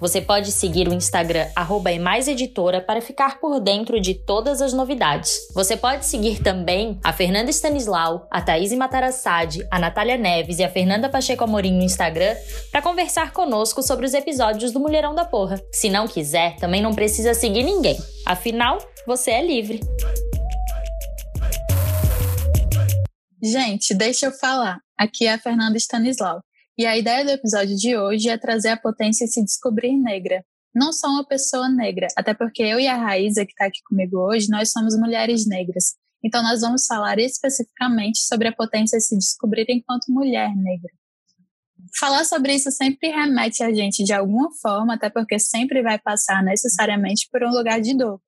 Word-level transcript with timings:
Você 0.00 0.20
pode 0.20 0.50
seguir 0.50 0.88
o 0.88 0.94
Instagram 0.94 1.46
@emaiseditora 1.86 2.80
para 2.80 3.02
ficar 3.02 3.38
por 3.38 3.60
dentro 3.60 4.00
de 4.00 4.14
todas 4.14 4.62
as 4.62 4.72
novidades. 4.72 5.38
Você 5.54 5.76
pode 5.76 6.06
seguir 6.06 6.42
também 6.42 6.98
a 7.04 7.12
Fernanda 7.12 7.50
Stanislau, 7.50 8.26
a 8.30 8.40
Thaís 8.40 8.72
Matarassade, 8.72 9.66
a 9.70 9.78
Natália 9.78 10.16
Neves 10.16 10.58
e 10.58 10.64
a 10.64 10.70
Fernanda 10.70 11.08
Pacheco 11.08 11.44
Amorim 11.44 11.74
no 11.74 11.82
Instagram 11.82 12.34
para 12.70 12.80
conversar 12.80 13.32
conosco 13.32 13.82
sobre 13.82 14.06
os 14.06 14.14
episódios 14.14 14.72
do 14.72 14.80
Mulherão 14.80 15.14
da 15.14 15.24
Porra. 15.24 15.60
Se 15.70 15.90
não 15.90 16.08
quiser, 16.08 16.56
também 16.56 16.80
não 16.80 16.94
precisa 16.94 17.34
seguir 17.34 17.62
ninguém. 17.62 17.98
Afinal, 18.24 18.78
você 19.06 19.32
é 19.32 19.44
livre. 19.44 19.80
Gente, 23.42 23.94
deixa 23.94 24.26
eu 24.26 24.32
falar. 24.32 24.78
Aqui 24.98 25.26
é 25.26 25.34
a 25.34 25.38
Fernanda 25.38 25.76
Stanislau. 25.76 26.40
E 26.80 26.86
a 26.86 26.96
ideia 26.96 27.22
do 27.22 27.30
episódio 27.30 27.76
de 27.76 27.94
hoje 27.94 28.30
é 28.30 28.38
trazer 28.38 28.70
a 28.70 28.76
potência 28.76 29.26
e 29.26 29.28
se 29.28 29.44
descobrir 29.44 29.94
negra. 29.98 30.42
Não 30.74 30.94
só 30.94 31.08
uma 31.08 31.26
pessoa 31.26 31.68
negra, 31.68 32.06
até 32.16 32.32
porque 32.32 32.62
eu 32.62 32.80
e 32.80 32.86
a 32.86 32.96
Raíza, 32.96 33.44
que 33.44 33.52
está 33.52 33.66
aqui 33.66 33.80
comigo 33.84 34.16
hoje, 34.16 34.48
nós 34.48 34.70
somos 34.72 34.98
mulheres 34.98 35.46
negras. 35.46 35.96
Então, 36.24 36.42
nós 36.42 36.62
vamos 36.62 36.86
falar 36.86 37.18
especificamente 37.18 38.20
sobre 38.20 38.48
a 38.48 38.52
potência 38.54 38.96
de 38.96 39.04
se 39.04 39.14
descobrir 39.14 39.66
enquanto 39.68 40.06
mulher 40.08 40.56
negra. 40.56 40.90
Falar 41.98 42.24
sobre 42.24 42.54
isso 42.54 42.70
sempre 42.70 43.10
remete 43.10 43.62
a 43.62 43.70
gente 43.74 44.02
de 44.02 44.14
alguma 44.14 44.48
forma, 44.62 44.94
até 44.94 45.10
porque 45.10 45.38
sempre 45.38 45.82
vai 45.82 45.98
passar 45.98 46.42
necessariamente 46.42 47.28
por 47.30 47.44
um 47.44 47.50
lugar 47.50 47.78
de 47.82 47.94
dor. 47.94 48.22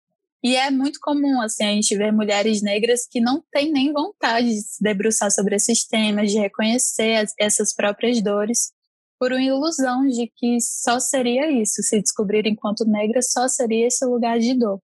E 0.45 0.57
é 0.57 0.71
muito 0.71 0.98
comum, 1.01 1.41
assim, 1.41 1.65
a 1.65 1.73
gente 1.73 1.97
ver 1.97 2.12
mulheres 2.12 2.62
negras 2.62 3.07
que 3.09 3.21
não 3.21 3.43
têm 3.53 3.71
nem 3.71 3.93
vontade 3.93 4.48
de 4.48 4.61
se 4.61 4.83
debruçar 4.83 5.31
sobre 5.31 5.55
esses 5.55 5.87
temas, 5.87 6.33
de 6.33 6.39
reconhecer 6.39 7.15
as, 7.15 7.33
essas 7.39 7.73
próprias 7.73 8.21
dores, 8.21 8.73
por 9.20 9.31
uma 9.31 9.41
ilusão 9.41 10.05
de 10.09 10.27
que 10.35 10.61
só 10.61 10.98
seria 10.98 11.48
isso, 11.48 11.81
se 11.83 12.01
descobrir 12.01 12.45
enquanto 12.45 12.85
negra 12.85 13.23
só 13.23 13.47
seria 13.47 13.87
esse 13.87 14.05
lugar 14.05 14.41
de 14.41 14.53
dor. 14.53 14.81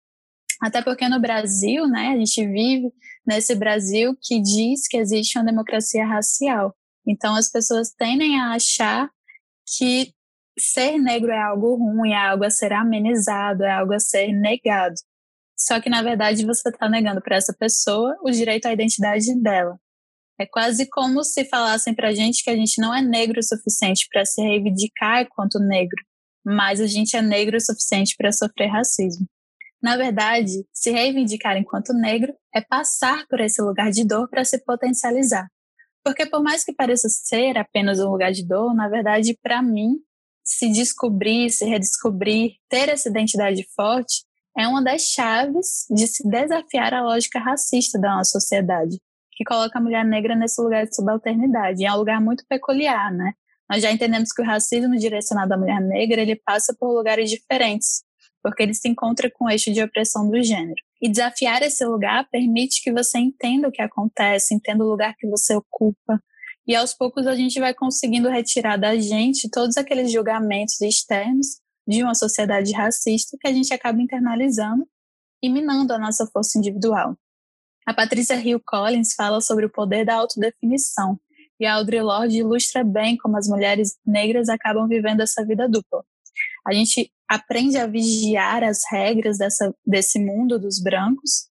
Até 0.62 0.81
porque 0.81 1.09
no 1.09 1.20
Brasil, 1.20 1.89
né, 1.89 2.11
a 2.14 2.17
gente 2.17 2.47
vive 2.47 2.92
nesse 3.27 3.56
Brasil 3.56 4.17
que 4.23 4.41
diz 4.41 4.86
que 4.86 4.97
existe 4.97 5.39
uma 5.39 5.45
democracia 5.45 6.06
racial. 6.06 6.73
Então 7.05 7.34
as 7.34 7.51
pessoas 7.51 7.91
tendem 7.91 8.41
a 8.41 8.53
achar 8.53 9.11
que 9.77 10.12
ser 10.59 10.98
negro 10.98 11.33
é 11.33 11.42
algo 11.42 11.75
ruim, 11.75 12.12
é 12.12 12.29
algo 12.29 12.45
a 12.45 12.51
ser 12.51 12.73
amenizado, 12.73 13.64
é 13.64 13.73
algo 13.73 13.92
a 13.92 13.98
ser 13.98 14.33
negado. 14.33 14.95
Só 15.59 15.81
que, 15.81 15.91
na 15.91 16.03
verdade, 16.03 16.47
você 16.47 16.69
está 16.69 16.89
negando 16.89 17.20
para 17.20 17.37
essa 17.37 17.53
pessoa 17.53 18.17
o 18.23 18.31
direito 18.31 18.67
à 18.67 18.73
identidade 18.73 19.34
dela. 19.41 19.78
É 20.41 20.47
quase 20.47 20.89
como 20.89 21.25
se 21.25 21.45
falassem 21.45 21.92
para 21.92 22.09
a 22.09 22.14
gente 22.14 22.45
que 22.45 22.51
a 22.51 22.55
gente 22.55 22.81
não 22.81 22.95
é 22.95 23.03
negro 23.03 23.41
o 23.41 23.42
suficiente 23.42 24.06
para 24.09 24.25
se 24.25 24.41
reivindicar 24.41 25.23
enquanto 25.23 25.59
negro, 25.59 26.01
mas 26.45 26.81
a 26.81 26.86
gente 26.86 27.17
é 27.17 27.23
negro 27.23 27.56
o 27.56 27.61
suficiente 27.61 28.14
para 28.17 28.31
sofrer 28.31 28.69
racismo. 28.69 29.27
Na 29.83 29.97
verdade, 29.97 30.64
se 30.73 30.91
reivindicar 30.91 31.56
enquanto 31.56 31.92
negro 31.92 32.33
é 32.55 32.61
passar 32.61 33.27
por 33.29 33.41
esse 33.41 33.61
lugar 33.61 33.91
de 33.91 34.06
dor 34.06 34.29
para 34.29 34.45
se 34.45 34.59
potencializar. 34.64 35.48
Porque, 36.05 36.25
por 36.27 36.42
mais 36.42 36.64
que 36.64 36.73
pareça 36.73 37.09
ser 37.09 37.59
apenas 37.59 37.98
um 37.98 38.11
lugar 38.11 38.33
de 38.33 38.47
dor, 38.47 38.75
na 38.75 38.89
verdade, 38.89 39.36
para 39.42 39.61
mim, 39.61 39.97
se 40.45 40.70
descobrir, 40.70 41.51
se 41.51 41.64
redescobrir, 41.64 42.55
ter 42.69 42.89
essa 42.89 43.09
identidade 43.09 43.67
forte, 43.75 44.24
é 44.58 44.67
uma 44.67 44.83
das 44.83 45.02
chaves 45.02 45.86
de 45.89 46.07
se 46.08 46.29
desafiar 46.29 46.92
a 46.92 47.01
lógica 47.01 47.39
racista 47.39 47.96
da 47.96 48.17
nossa 48.17 48.41
sociedade, 48.41 48.98
que 49.33 49.45
coloca 49.45 49.79
a 49.79 49.83
mulher 49.83 50.05
negra 50.05 50.35
nesse 50.35 50.61
lugar 50.61 50.85
de 50.85 50.96
subalternidade. 50.96 51.85
É 51.85 51.92
um 51.92 51.96
lugar 51.96 52.20
muito 52.20 52.45
peculiar, 52.48 53.13
né? 53.13 53.35
Nós 53.70 53.80
já 53.80 53.92
entendemos 53.92 54.33
que 54.33 54.42
o 54.42 54.45
racismo 54.45 54.97
direcionado 54.97 55.55
à 55.55 55.57
mulher 55.57 55.80
negra, 55.80 56.20
ele 56.20 56.35
passa 56.35 56.74
por 56.77 56.92
lugares 56.92 57.30
diferentes, 57.30 58.02
porque 58.42 58.64
ele 58.64 58.74
se 58.74 58.89
encontra 58.89 59.30
com 59.30 59.45
o 59.45 59.51
eixo 59.51 59.73
de 59.73 59.80
opressão 59.80 60.29
do 60.29 60.42
gênero. 60.42 60.83
E 61.01 61.08
desafiar 61.08 61.63
esse 61.63 61.85
lugar 61.85 62.27
permite 62.29 62.83
que 62.83 62.92
você 62.92 63.18
entenda 63.18 63.68
o 63.68 63.73
que 63.73 63.83
acontece, 63.83 64.55
entenda 64.55 64.83
o 64.83 64.89
lugar 64.89 65.14
que 65.17 65.29
você 65.29 65.55
ocupa, 65.55 66.20
e 66.67 66.74
aos 66.74 66.92
poucos 66.92 67.29
a 67.29 67.36
gente 67.36 67.61
vai 67.61 67.73
conseguindo 67.73 68.29
retirar 68.29 68.77
da 68.77 68.97
gente 68.97 69.48
todos 69.51 69.77
aqueles 69.77 70.11
julgamentos 70.11 70.80
externos 70.80 71.61
de 71.88 72.02
uma 72.02 72.14
sociedade 72.14 72.70
racista 72.72 73.38
que 73.40 73.48
a 73.48 73.52
gente 73.52 73.72
acaba 73.72 74.00
internalizando 74.00 74.86
e 75.42 75.48
minando 75.48 75.94
a 75.94 75.98
nossa 75.98 76.26
força 76.26 76.58
individual. 76.58 77.16
A 77.86 77.94
Patrícia 77.94 78.34
Hill 78.34 78.60
Collins 78.66 79.14
fala 79.14 79.40
sobre 79.40 79.64
o 79.64 79.70
poder 79.70 80.04
da 80.04 80.16
autodefinição 80.16 81.18
e 81.58 81.64
a 81.64 81.74
Audre 81.74 82.02
Lorde 82.02 82.36
ilustra 82.36 82.84
bem 82.84 83.16
como 83.16 83.38
as 83.38 83.48
mulheres 83.48 83.96
negras 84.06 84.50
acabam 84.50 84.86
vivendo 84.86 85.22
essa 85.22 85.44
vida 85.44 85.66
dupla. 85.66 86.04
A 86.66 86.74
gente 86.74 87.10
aprende 87.26 87.78
a 87.78 87.86
vigiar 87.86 88.62
as 88.62 88.80
regras 88.90 89.38
dessa, 89.38 89.74
desse 89.86 90.18
mundo 90.18 90.58
dos 90.58 90.80
brancos 90.80 91.48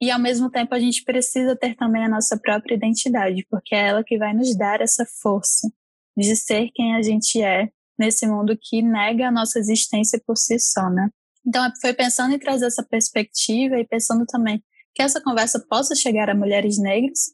e 0.00 0.10
ao 0.10 0.20
mesmo 0.20 0.50
tempo 0.50 0.74
a 0.74 0.78
gente 0.78 1.02
precisa 1.04 1.56
ter 1.56 1.74
também 1.74 2.04
a 2.04 2.08
nossa 2.08 2.38
própria 2.38 2.74
identidade, 2.74 3.46
porque 3.48 3.74
é 3.74 3.88
ela 3.88 4.04
que 4.04 4.18
vai 4.18 4.34
nos 4.34 4.54
dar 4.54 4.82
essa 4.82 5.06
força 5.22 5.72
de 6.14 6.36
ser 6.36 6.70
quem 6.74 6.94
a 6.94 7.02
gente 7.02 7.42
é 7.42 7.70
nesse 7.98 8.26
mundo 8.26 8.58
que 8.60 8.82
nega 8.82 9.28
a 9.28 9.32
nossa 9.32 9.58
existência 9.58 10.20
por 10.26 10.36
si 10.36 10.58
só, 10.58 10.88
né? 10.90 11.08
Então, 11.46 11.70
foi 11.80 11.92
pensando 11.92 12.34
em 12.34 12.38
trazer 12.38 12.66
essa 12.66 12.82
perspectiva 12.82 13.78
e 13.78 13.86
pensando 13.86 14.24
também 14.26 14.62
que 14.94 15.02
essa 15.02 15.20
conversa 15.20 15.64
possa 15.68 15.94
chegar 15.94 16.30
a 16.30 16.34
mulheres 16.34 16.78
negras 16.78 17.32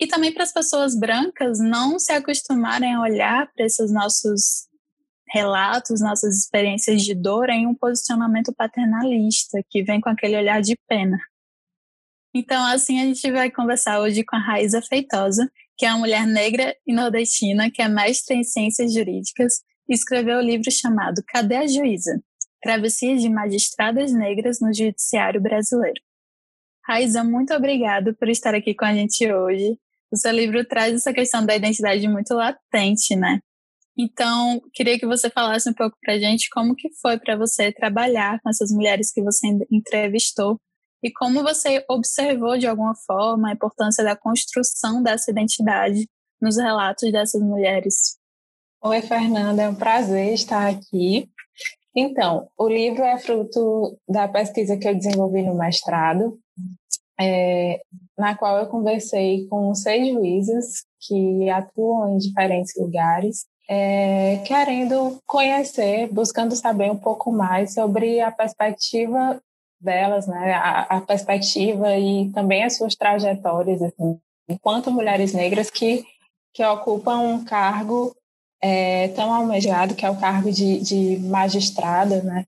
e 0.00 0.06
também 0.06 0.32
para 0.32 0.42
as 0.42 0.52
pessoas 0.52 0.98
brancas 0.98 1.60
não 1.60 1.98
se 1.98 2.12
acostumarem 2.12 2.94
a 2.94 3.00
olhar 3.00 3.52
para 3.52 3.64
esses 3.64 3.92
nossos 3.92 4.66
relatos, 5.30 6.00
nossas 6.00 6.36
experiências 6.36 7.02
de 7.02 7.14
dor 7.14 7.48
em 7.48 7.66
um 7.66 7.74
posicionamento 7.74 8.52
paternalista 8.52 9.62
que 9.70 9.82
vem 9.82 10.00
com 10.00 10.08
aquele 10.08 10.36
olhar 10.36 10.60
de 10.60 10.76
pena. 10.88 11.18
Então, 12.34 12.64
assim, 12.66 13.00
a 13.00 13.04
gente 13.04 13.30
vai 13.30 13.50
conversar 13.50 14.00
hoje 14.00 14.24
com 14.24 14.34
a 14.34 14.40
Raíza 14.40 14.82
Feitosa, 14.82 15.50
que 15.82 15.86
é 15.86 15.90
uma 15.90 15.98
mulher 15.98 16.24
negra 16.28 16.76
e 16.86 16.94
nordestina, 16.94 17.68
que 17.68 17.82
é 17.82 17.88
mestre 17.88 18.36
em 18.36 18.44
ciências 18.44 18.94
jurídicas, 18.94 19.54
escreveu 19.88 20.36
o 20.36 20.38
um 20.38 20.44
livro 20.44 20.70
chamado 20.70 21.20
Cadê 21.26 21.56
a 21.56 21.66
Juíza? 21.66 22.22
Travessias 22.62 23.20
de 23.20 23.28
Magistradas 23.28 24.12
Negras 24.12 24.60
no 24.60 24.72
Judiciário 24.72 25.40
Brasileiro. 25.42 26.00
Raíza, 26.86 27.24
muito 27.24 27.52
obrigada 27.52 28.14
por 28.14 28.28
estar 28.28 28.54
aqui 28.54 28.76
com 28.76 28.84
a 28.84 28.94
gente 28.94 29.26
hoje. 29.32 29.76
O 30.12 30.16
seu 30.16 30.30
livro 30.30 30.64
traz 30.64 30.94
essa 30.94 31.12
questão 31.12 31.44
da 31.44 31.56
identidade 31.56 32.06
muito 32.06 32.32
latente, 32.32 33.16
né? 33.16 33.40
Então, 33.98 34.62
queria 34.72 34.96
que 35.00 35.06
você 35.06 35.28
falasse 35.30 35.68
um 35.68 35.74
pouco 35.74 35.96
para 36.00 36.14
a 36.14 36.18
gente 36.20 36.48
como 36.50 36.76
que 36.76 36.90
foi 37.00 37.18
para 37.18 37.36
você 37.36 37.72
trabalhar 37.72 38.38
com 38.40 38.48
essas 38.48 38.70
mulheres 38.70 39.10
que 39.12 39.20
você 39.20 39.48
entrevistou 39.68 40.60
e 41.02 41.10
como 41.10 41.42
você 41.42 41.84
observou 41.88 42.56
de 42.56 42.66
alguma 42.66 42.94
forma 42.94 43.48
a 43.48 43.52
importância 43.52 44.04
da 44.04 44.14
construção 44.14 45.02
dessa 45.02 45.30
identidade 45.30 46.08
nos 46.40 46.56
relatos 46.56 47.10
dessas 47.10 47.42
mulheres. 47.42 48.18
Oi, 48.82 49.00
Fernanda, 49.02 49.62
é 49.62 49.68
um 49.68 49.74
prazer 49.74 50.32
estar 50.32 50.68
aqui. 50.68 51.28
Então, 51.94 52.48
o 52.58 52.68
livro 52.68 53.02
é 53.02 53.18
fruto 53.18 53.96
da 54.08 54.26
pesquisa 54.26 54.76
que 54.76 54.88
eu 54.88 54.94
desenvolvi 54.94 55.42
no 55.42 55.54
mestrado, 55.54 56.38
é, 57.20 57.80
na 58.18 58.36
qual 58.36 58.58
eu 58.58 58.66
conversei 58.66 59.46
com 59.48 59.74
seis 59.74 60.12
juízas 60.12 60.84
que 61.00 61.50
atuam 61.50 62.14
em 62.14 62.18
diferentes 62.18 62.72
lugares, 62.76 63.46
é, 63.68 64.38
querendo 64.46 65.18
conhecer, 65.26 66.08
buscando 66.12 66.56
saber 66.56 66.90
um 66.90 66.98
pouco 66.98 67.30
mais 67.30 67.74
sobre 67.74 68.20
a 68.20 68.32
perspectiva 68.32 69.40
delas, 69.82 70.26
né, 70.26 70.52
a, 70.54 70.82
a 70.82 71.00
perspectiva 71.00 71.96
e 71.96 72.30
também 72.30 72.64
as 72.64 72.76
suas 72.76 72.94
trajetórias, 72.94 73.82
assim, 73.82 74.18
enquanto 74.48 74.90
mulheres 74.90 75.32
negras 75.32 75.70
que, 75.70 76.04
que 76.54 76.64
ocupam 76.64 77.18
um 77.18 77.44
cargo 77.44 78.14
é, 78.60 79.08
tão 79.08 79.32
almejado, 79.32 79.94
que 79.94 80.06
é 80.06 80.10
o 80.10 80.18
cargo 80.18 80.50
de, 80.50 80.80
de 80.80 81.18
magistrada, 81.18 82.22
né, 82.22 82.44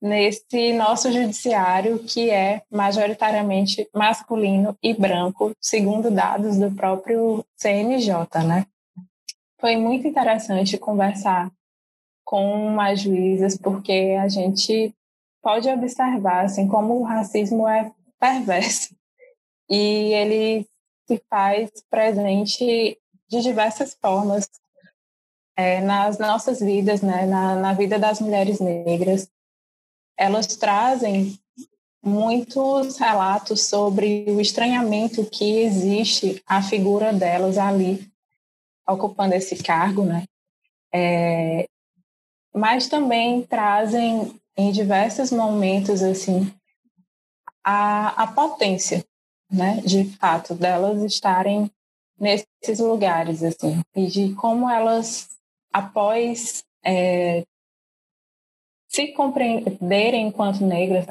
nesse 0.00 0.72
nosso 0.74 1.10
judiciário 1.10 1.98
que 1.98 2.30
é 2.30 2.62
majoritariamente 2.70 3.88
masculino 3.92 4.76
e 4.82 4.94
branco, 4.94 5.52
segundo 5.60 6.10
dados 6.10 6.56
do 6.58 6.70
próprio 6.70 7.44
CNJ, 7.56 8.14
né. 8.46 8.66
Foi 9.58 9.76
muito 9.76 10.06
interessante 10.06 10.78
conversar 10.78 11.50
com 12.24 12.80
as 12.80 13.00
juízas, 13.00 13.56
porque 13.56 14.16
a 14.20 14.28
gente 14.28 14.94
pode 15.46 15.68
observar 15.68 16.44
assim 16.44 16.66
como 16.66 16.98
o 16.98 17.04
racismo 17.04 17.68
é 17.68 17.92
perverso 18.18 18.92
e 19.70 20.12
ele 20.12 20.68
se 21.06 21.22
faz 21.30 21.70
presente 21.88 22.98
de 23.28 23.40
diversas 23.42 23.96
formas 24.02 24.50
é, 25.56 25.80
nas 25.80 26.18
nossas 26.18 26.58
vidas, 26.58 27.00
né, 27.00 27.26
na, 27.26 27.54
na 27.54 27.72
vida 27.74 27.96
das 27.96 28.20
mulheres 28.20 28.58
negras. 28.58 29.30
Elas 30.18 30.48
trazem 30.48 31.38
muitos 32.04 32.98
relatos 32.98 33.68
sobre 33.68 34.24
o 34.28 34.40
estranhamento 34.40 35.24
que 35.30 35.60
existe 35.60 36.42
a 36.44 36.60
figura 36.60 37.12
delas 37.12 37.56
ali 37.56 38.10
ocupando 38.84 39.34
esse 39.36 39.62
cargo, 39.62 40.04
né? 40.04 40.24
É, 40.92 41.68
mas 42.52 42.88
também 42.88 43.42
trazem 43.42 44.36
em 44.56 44.72
diversos 44.72 45.30
momentos 45.30 46.02
assim 46.02 46.52
a, 47.62 48.22
a 48.22 48.26
potência, 48.28 49.04
né, 49.50 49.80
de 49.84 50.04
fato 50.16 50.54
delas 50.54 51.02
estarem 51.02 51.70
nesses 52.18 52.78
lugares 52.78 53.42
assim 53.42 53.82
e 53.94 54.06
de 54.06 54.34
como 54.34 54.70
elas 54.70 55.28
após 55.72 56.64
é, 56.84 57.44
se 58.88 59.08
compreenderem 59.08 60.28
enquanto 60.28 60.64
negras 60.64 61.04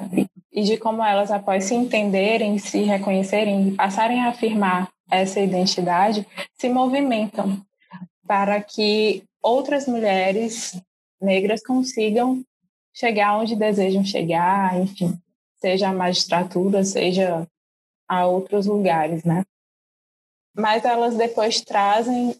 e 0.51 0.63
de 0.63 0.77
como 0.77 1.03
elas 1.03 1.29
após 1.29 1.65
se 1.65 1.75
entenderem, 1.75 2.57
se 2.57 2.81
reconhecerem 2.83 3.67
e 3.67 3.71
passarem 3.75 4.21
a 4.21 4.29
afirmar 4.29 4.89
essa 5.11 5.39
identidade, 5.39 6.25
se 6.53 6.69
movimentam 6.69 7.61
para 8.25 8.59
que 8.61 9.23
outras 9.41 9.87
mulheres 9.87 10.81
negras 11.21 11.61
consigam 11.61 12.43
chegar 12.95 13.37
onde 13.37 13.55
desejam 13.55 14.05
chegar, 14.05 14.79
enfim, 14.79 15.19
seja 15.57 15.89
a 15.89 15.93
magistratura, 15.93 16.83
seja 16.85 17.45
a 18.07 18.25
outros 18.25 18.65
lugares, 18.65 19.23
né? 19.25 19.43
Mas 20.55 20.85
elas 20.85 21.15
depois 21.15 21.59
trazem 21.59 22.33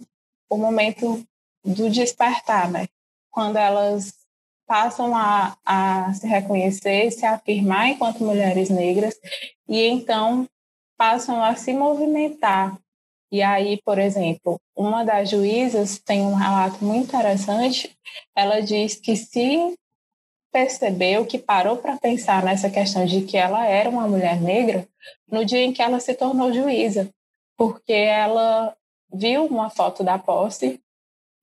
o 0.50 0.58
momento 0.58 1.22
do 1.64 1.90
despertar, 1.90 2.72
né? 2.72 2.88
Quando 3.30 3.58
elas 3.58 4.14
passam 4.66 5.14
a, 5.14 5.58
a 5.66 6.14
se 6.14 6.26
reconhecer, 6.26 7.12
se 7.12 7.26
afirmar 7.26 7.90
enquanto 7.90 8.24
mulheres 8.24 8.70
negras 8.70 9.14
e 9.68 9.82
então 9.86 10.48
passam 10.98 11.44
a 11.44 11.56
se 11.56 11.74
movimentar. 11.74 12.80
E 13.32 13.42
aí, 13.42 13.82
por 13.84 14.00
exemplo, 14.00 14.60
uma 14.76 15.04
das 15.04 15.30
juízas 15.30 16.00
tem 16.00 16.22
um 16.22 16.36
relato 16.36 16.84
muito 16.86 17.08
interessante. 17.08 17.94
Ela 18.34 18.62
diz 18.62 18.96
que 18.96 19.16
se 19.16 19.76
percebeu, 20.56 21.26
que 21.26 21.38
parou 21.38 21.76
para 21.76 21.98
pensar 21.98 22.42
nessa 22.42 22.70
questão 22.70 23.06
de 23.06 23.24
que 23.24 23.36
ela 23.36 23.66
era 23.66 23.90
uma 23.90 24.08
mulher 24.08 24.40
negra 24.40 24.88
no 25.30 25.44
dia 25.44 25.62
em 25.62 25.74
que 25.74 25.82
ela 25.82 26.00
se 26.00 26.14
tornou 26.14 26.54
juíza, 26.54 27.10
porque 27.58 27.92
ela 27.92 28.74
viu 29.14 29.44
uma 29.48 29.70
foto 29.70 30.02
da 30.02 30.18
posse 30.18 30.80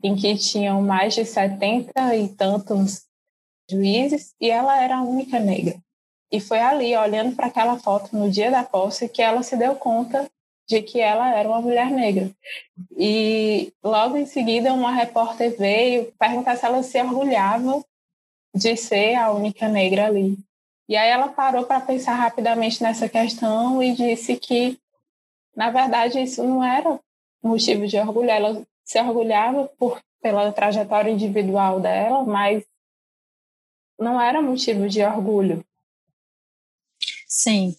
em 0.02 0.16
que 0.16 0.34
tinham 0.38 0.80
mais 0.80 1.14
de 1.14 1.26
70 1.26 2.16
e 2.16 2.26
tantos 2.30 3.02
juízes 3.70 4.34
e 4.40 4.48
ela 4.48 4.82
era 4.82 4.96
a 4.96 5.02
única 5.02 5.38
negra. 5.38 5.78
E 6.32 6.40
foi 6.40 6.60
ali, 6.60 6.96
olhando 6.96 7.36
para 7.36 7.48
aquela 7.48 7.78
foto 7.78 8.16
no 8.16 8.30
dia 8.30 8.50
da 8.50 8.64
posse, 8.64 9.10
que 9.10 9.20
ela 9.20 9.42
se 9.42 9.58
deu 9.58 9.74
conta 9.74 10.26
de 10.66 10.80
que 10.80 10.98
ela 10.98 11.36
era 11.36 11.46
uma 11.46 11.60
mulher 11.60 11.90
negra. 11.90 12.30
E 12.96 13.74
logo 13.84 14.16
em 14.16 14.24
seguida, 14.24 14.72
uma 14.72 14.90
repórter 14.90 15.54
veio 15.58 16.10
perguntar 16.18 16.56
se 16.56 16.64
ela 16.64 16.82
se 16.82 16.98
orgulhava 16.98 17.84
de 18.54 18.76
ser 18.76 19.14
a 19.14 19.30
única 19.30 19.68
negra 19.68 20.06
ali. 20.06 20.38
E 20.88 20.96
aí 20.96 21.08
ela 21.08 21.28
parou 21.28 21.64
para 21.64 21.80
pensar 21.80 22.14
rapidamente 22.14 22.82
nessa 22.82 23.08
questão 23.08 23.82
e 23.82 23.94
disse 23.94 24.36
que, 24.36 24.78
na 25.56 25.70
verdade, 25.70 26.22
isso 26.22 26.42
não 26.42 26.62
era 26.62 27.00
motivo 27.42 27.86
de 27.86 27.96
orgulho. 27.96 28.30
Ela 28.30 28.62
se 28.84 29.00
orgulhava 29.00 29.70
por, 29.78 30.00
pela 30.20 30.52
trajetória 30.52 31.10
individual 31.10 31.80
dela, 31.80 32.24
mas 32.24 32.64
não 33.98 34.20
era 34.20 34.42
motivo 34.42 34.88
de 34.88 35.02
orgulho. 35.02 35.64
Sim. 37.26 37.74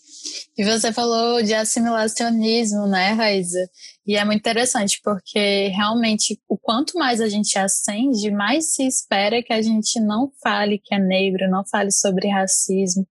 E 0.58 0.64
você 0.64 0.92
falou 0.94 1.42
de 1.42 1.54
assimilacionismo, 1.54 2.88
né, 2.88 3.12
Raíza? 3.12 3.70
E 4.06 4.16
é 4.16 4.24
muito 4.24 4.40
interessante, 4.40 5.00
porque 5.04 5.68
realmente 5.70 6.40
o 6.48 6.58
quanto 6.58 6.98
mais 6.98 7.22
a 7.22 7.30
gente 7.30 7.58
acende, 7.58 8.32
mais 8.32 8.74
se 8.74 8.86
espera 8.86 9.42
que 9.42 9.54
a 9.54 9.62
gente 9.62 10.00
não 10.00 10.32
fale 10.42 10.80
que 10.80 10.94
é 10.94 11.00
negro, 11.00 11.50
não 11.50 11.66
fale 11.66 11.92
sobre 11.92 12.30
racismo. 12.30 13.08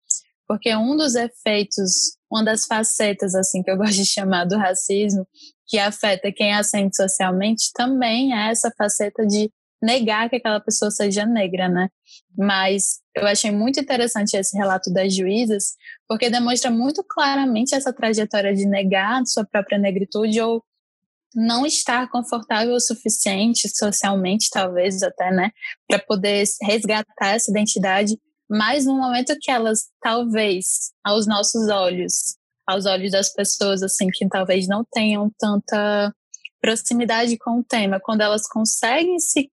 Porque 0.47 0.75
um 0.75 0.97
dos 0.97 1.13
efeitos, 1.13 2.17
uma 2.29 2.43
das 2.43 2.65
facetas, 2.65 3.35
assim, 3.35 3.61
que 3.61 3.69
eu 3.69 3.77
gosto 3.77 3.95
de 3.95 4.05
chamar 4.05 4.45
do 4.45 4.57
racismo, 4.57 5.27
que 5.67 5.77
afeta 5.77 6.31
quem 6.31 6.53
ascende 6.53 6.95
socialmente, 6.95 7.71
também 7.73 8.33
é 8.33 8.49
essa 8.49 8.71
faceta 8.75 9.25
de 9.25 9.51
negar 9.81 10.29
que 10.29 10.37
aquela 10.37 10.59
pessoa 10.59 10.91
seja 10.91 11.25
negra, 11.25 11.69
né? 11.69 11.89
Mas 12.39 12.99
eu 13.13 13.27
achei 13.27 13.51
muito 13.51 13.81
interessante 13.81 14.37
esse 14.37 14.57
relato 14.57 14.93
das 14.93 15.13
juízas, 15.13 15.73
porque 16.07 16.29
demonstra 16.29 16.71
muito 16.71 17.03
claramente 17.03 17.75
essa 17.75 17.91
trajetória 17.91 18.55
de 18.55 18.65
negar 18.65 19.25
sua 19.25 19.43
própria 19.43 19.77
negritude 19.77 20.39
ou 20.39 20.63
não 21.35 21.65
estar 21.65 22.09
confortável 22.09 22.73
o 22.73 22.79
suficiente 22.79 23.67
socialmente, 23.69 24.49
talvez 24.49 25.03
até, 25.03 25.31
né, 25.31 25.51
para 25.85 25.99
poder 25.99 26.45
resgatar 26.61 27.35
essa 27.35 27.51
identidade, 27.51 28.17
mas 28.49 28.85
no 28.85 28.95
momento 28.95 29.37
que 29.39 29.51
elas, 29.51 29.89
talvez, 30.01 30.91
aos 31.03 31.27
nossos 31.27 31.69
olhos, 31.69 32.37
aos 32.65 32.85
olhos 32.85 33.11
das 33.11 33.31
pessoas, 33.33 33.83
assim, 33.83 34.07
que 34.11 34.27
talvez 34.27 34.67
não 34.67 34.83
tenham 34.91 35.29
tanta 35.37 36.13
proximidade 36.61 37.37
com 37.37 37.59
o 37.59 37.63
tema, 37.63 37.99
quando 38.01 38.21
elas 38.21 38.47
conseguem 38.47 39.19
se 39.19 39.51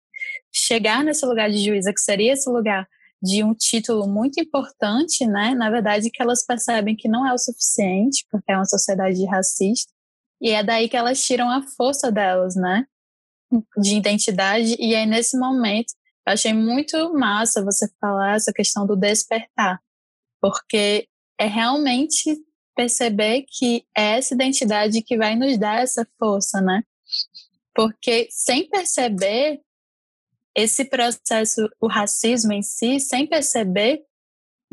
chegar 0.56 1.04
nesse 1.04 1.24
lugar 1.26 1.50
de 1.50 1.58
juíza, 1.58 1.92
que 1.92 2.00
seria 2.00 2.32
esse 2.32 2.48
lugar 2.48 2.88
de 3.22 3.42
um 3.42 3.54
título 3.54 4.06
muito 4.06 4.40
importante, 4.40 5.26
né? 5.26 5.54
Na 5.54 5.70
verdade, 5.70 6.10
que 6.10 6.22
elas 6.22 6.44
percebem 6.44 6.96
que 6.96 7.08
não 7.08 7.26
é 7.26 7.32
o 7.32 7.38
suficiente, 7.38 8.26
porque 8.30 8.52
é 8.52 8.56
uma 8.56 8.64
sociedade 8.64 9.24
racista, 9.26 9.92
e 10.40 10.50
é 10.50 10.62
daí 10.62 10.88
que 10.88 10.96
elas 10.96 11.22
tiram 11.24 11.50
a 11.50 11.62
força 11.62 12.10
delas, 12.12 12.54
né? 12.56 12.86
De 13.76 13.96
identidade, 13.96 14.76
e 14.78 14.94
aí 14.94 15.06
nesse 15.06 15.38
momento, 15.38 15.94
eu 16.26 16.32
achei 16.32 16.52
muito 16.52 17.12
massa 17.14 17.64
você 17.64 17.88
falar 18.00 18.36
essa 18.36 18.52
questão 18.52 18.86
do 18.86 18.96
despertar, 18.96 19.80
porque 20.40 21.08
é 21.38 21.46
realmente 21.46 22.36
perceber 22.74 23.46
que 23.48 23.84
é 23.96 24.18
essa 24.18 24.34
identidade 24.34 25.02
que 25.02 25.16
vai 25.16 25.34
nos 25.34 25.58
dar 25.58 25.82
essa 25.82 26.06
força, 26.18 26.60
né? 26.60 26.82
Porque 27.74 28.28
sem 28.30 28.68
perceber, 28.68 29.60
esse 30.56 30.86
processo, 30.86 31.68
o 31.78 31.86
racismo 31.86 32.50
em 32.50 32.62
si, 32.62 32.98
sem 32.98 33.26
perceber, 33.26 34.02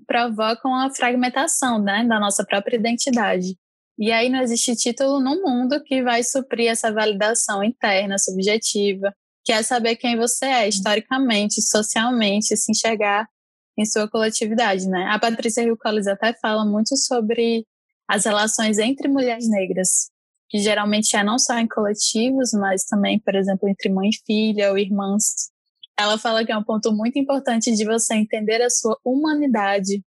provoca 0.08 0.66
uma 0.66 0.90
fragmentação 0.90 1.78
né, 1.78 2.06
da 2.08 2.20
nossa 2.20 2.46
própria 2.46 2.78
identidade. 2.78 3.58
E 4.00 4.12
aí 4.12 4.30
não 4.30 4.42
existe 4.42 4.75
título 4.75 5.20
no 5.20 5.42
mundo 5.44 5.84
que 5.84 6.02
vai 6.02 6.24
suprir 6.24 6.72
essa 6.72 6.92
validação 6.92 7.62
interna, 7.62 8.18
subjetiva, 8.18 9.13
que 9.44 9.52
é 9.52 9.62
saber 9.62 9.98
quem 9.98 10.18
você 10.18 10.46
é 10.46 10.68
historicamente, 10.70 11.62
socialmente, 11.62 12.56
se 12.56 12.72
enxergar 12.72 13.28
em 13.78 13.86
sua 13.86 14.08
coletividade, 14.10 14.88
né? 14.88 15.10
A 15.12 15.20
Patrícia 15.20 15.63
Hill 15.63 15.78
Collins 15.78 16.08
até 16.08 16.34
fala 16.34 16.66
muito 16.66 16.96
sobre 16.96 17.66
as 18.08 18.25
relações 18.25 18.78
entre 18.80 19.08
mulheres 19.10 19.50
negras, 19.50 20.10
que 20.50 20.60
geralmente 20.60 21.16
é 21.16 21.24
não 21.24 21.38
só 21.38 21.58
em 21.58 21.68
coletivos, 21.68 22.52
mas 22.54 22.86
também, 22.86 23.20
por 23.20 23.36
exemplo, 23.36 23.68
entre 23.68 23.90
mãe 23.90 24.10
e 24.10 24.25
filha 24.25 24.72
ou 24.72 24.78
irmãs 24.78 25.52
ela 25.97 26.17
fala 26.17 26.45
que 26.45 26.51
é 26.51 26.57
um 26.57 26.63
ponto 26.63 26.91
muito 26.91 27.19
importante 27.19 27.71
de 27.71 27.85
você 27.85 28.15
entender 28.15 28.62
a 28.62 28.69
sua 28.69 28.97
humanidade, 29.03 30.03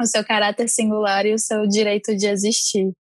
o 0.00 0.06
seu 0.06 0.24
caráter 0.24 0.68
singular 0.68 1.24
e 1.24 1.32
o 1.32 1.38
seu 1.38 1.66
direito 1.66 2.14
de 2.14 2.26
existir. 2.26 2.92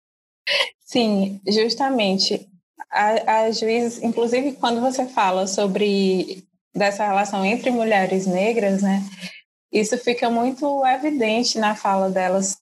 Sim, 0.81 1.41
justamente. 1.47 2.49
As 2.91 3.59
juízes, 3.59 4.03
inclusive 4.03 4.53
quando 4.53 4.81
você 4.81 5.07
fala 5.07 5.47
sobre 5.47 6.45
dessa 6.73 7.05
relação 7.05 7.45
entre 7.45 7.71
mulheres 7.71 8.27
negras, 8.27 8.83
né, 8.83 9.03
isso 9.73 9.99
fica 9.99 10.31
muito 10.31 10.85
evidente 10.87 11.59
na 11.59 11.75
fala 11.75 12.11
delas 12.11 12.57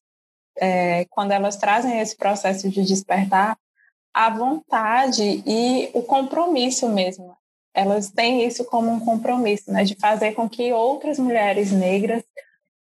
é, 0.56 1.04
quando 1.10 1.32
elas 1.32 1.56
trazem 1.56 1.98
esse 2.00 2.16
processo 2.16 2.70
de 2.70 2.82
despertar 2.84 3.58
a 4.14 4.30
vontade 4.30 5.42
e 5.46 5.90
o 5.94 6.02
compromisso 6.02 6.88
mesmo 6.88 7.34
elas 7.74 8.10
têm 8.10 8.46
isso 8.46 8.64
como 8.64 8.90
um 8.90 9.00
compromisso, 9.00 9.72
né, 9.72 9.84
de 9.84 9.94
fazer 9.94 10.32
com 10.32 10.48
que 10.48 10.72
outras 10.72 11.18
mulheres 11.18 11.72
negras 11.72 12.22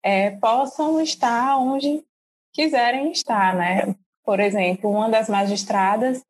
é, 0.03 0.31
possam 0.31 0.99
estar 0.99 1.57
onde 1.57 2.03
quiserem 2.53 3.11
estar, 3.11 3.55
né? 3.55 3.95
Por 4.25 4.39
exemplo, 4.39 4.89
uma 4.89 5.09
das 5.09 5.29
magistradas 5.29 6.21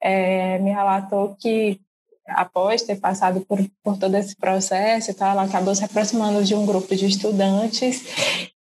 é, 0.00 0.58
me 0.58 0.70
relatou 0.70 1.36
que 1.38 1.80
após 2.26 2.82
ter 2.82 2.96
passado 2.96 3.40
por, 3.40 3.58
por 3.82 3.98
todo 3.98 4.14
esse 4.16 4.36
processo, 4.36 5.10
ela 5.18 5.42
acabou 5.42 5.74
se 5.74 5.84
aproximando 5.84 6.44
de 6.44 6.54
um 6.54 6.66
grupo 6.66 6.94
de 6.94 7.06
estudantes 7.06 8.04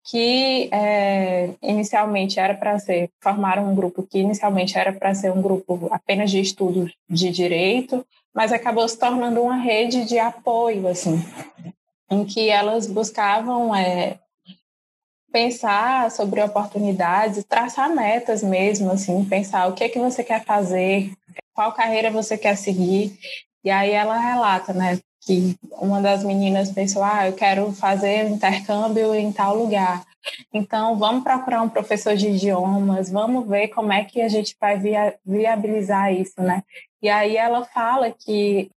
que 0.09 0.69
é, 0.71 1.49
inicialmente 1.61 2.39
era 2.39 2.55
para 2.55 2.79
ser, 2.79 3.09
formaram 3.21 3.69
um 3.69 3.75
grupo 3.75 4.03
que 4.03 4.19
inicialmente 4.19 4.77
era 4.77 4.93
para 4.93 5.13
ser 5.13 5.31
um 5.33 5.41
grupo 5.41 5.89
apenas 5.91 6.31
de 6.31 6.39
estudos 6.39 6.93
de 7.09 7.29
direito, 7.29 8.05
mas 8.37 8.53
acabou 8.53 8.87
se 8.87 8.95
tornando 8.95 9.41
uma 9.41 9.55
rede 9.55 10.05
de 10.05 10.19
apoio, 10.19 10.87
assim, 10.87 11.25
em 12.07 12.23
que 12.23 12.51
elas 12.51 12.85
buscavam 12.85 13.75
é, 13.75 14.19
pensar 15.31 16.11
sobre 16.11 16.43
oportunidades, 16.43 17.43
traçar 17.43 17.89
metas 17.89 18.43
mesmo, 18.43 18.91
assim, 18.91 19.25
pensar 19.25 19.65
o 19.65 19.73
que 19.73 19.83
é 19.83 19.89
que 19.89 19.97
você 19.97 20.23
quer 20.23 20.45
fazer, 20.45 21.13
qual 21.51 21.73
carreira 21.73 22.11
você 22.11 22.37
quer 22.37 22.55
seguir. 22.55 23.17
E 23.63 23.71
aí 23.71 23.89
ela 23.89 24.19
relata, 24.19 24.71
né, 24.71 24.99
que 25.19 25.55
uma 25.71 25.99
das 25.99 26.23
meninas 26.23 26.71
pensou, 26.71 27.03
ah, 27.03 27.25
eu 27.25 27.33
quero 27.33 27.73
fazer 27.73 28.29
intercâmbio 28.29 29.15
em 29.15 29.31
tal 29.31 29.57
lugar. 29.57 30.05
Então, 30.53 30.97
vamos 30.97 31.23
procurar 31.23 31.61
um 31.61 31.69
professor 31.69 32.15
de 32.15 32.29
idiomas, 32.29 33.09
vamos 33.09 33.47
ver 33.47 33.69
como 33.69 33.91
é 33.91 34.03
que 34.03 34.21
a 34.21 34.29
gente 34.29 34.55
vai 34.59 34.79
viabilizar 35.25 36.13
isso, 36.13 36.41
né? 36.41 36.63
E 37.01 37.09
aí 37.09 37.37
ela 37.37 37.65
fala 37.65 38.11
que 38.11 38.69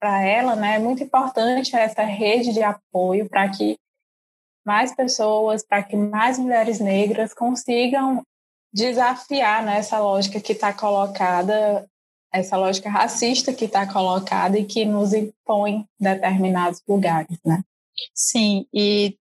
para 0.00 0.22
ela, 0.22 0.54
né, 0.54 0.76
é 0.76 0.78
muito 0.78 1.02
importante 1.02 1.74
essa 1.74 2.02
rede 2.02 2.52
de 2.52 2.62
apoio 2.62 3.28
para 3.28 3.48
que 3.48 3.78
mais 4.64 4.94
pessoas, 4.94 5.64
para 5.64 5.82
que 5.82 5.96
mais 5.96 6.38
mulheres 6.38 6.80
negras 6.80 7.32
consigam 7.32 8.22
desafiar 8.72 9.64
né, 9.64 9.78
essa 9.78 9.98
lógica 9.98 10.40
que 10.40 10.52
está 10.52 10.72
colocada, 10.72 11.88
essa 12.32 12.56
lógica 12.56 12.90
racista 12.90 13.52
que 13.52 13.64
está 13.64 13.90
colocada 13.90 14.58
e 14.58 14.64
que 14.64 14.84
nos 14.84 15.14
impõe 15.14 15.86
determinados 15.98 16.82
lugares, 16.86 17.38
né? 17.44 17.62
Sim, 18.14 18.66
e 18.74 19.16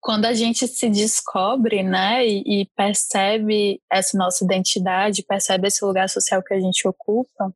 quando 0.00 0.24
a 0.24 0.32
gente 0.32 0.66
se 0.66 0.88
descobre, 0.88 1.82
né, 1.82 2.26
e, 2.26 2.62
e 2.62 2.66
percebe 2.74 3.80
essa 3.90 4.16
nossa 4.16 4.44
identidade, 4.44 5.22
percebe 5.22 5.68
esse 5.68 5.84
lugar 5.84 6.08
social 6.08 6.42
que 6.42 6.54
a 6.54 6.60
gente 6.60 6.88
ocupa, 6.88 7.54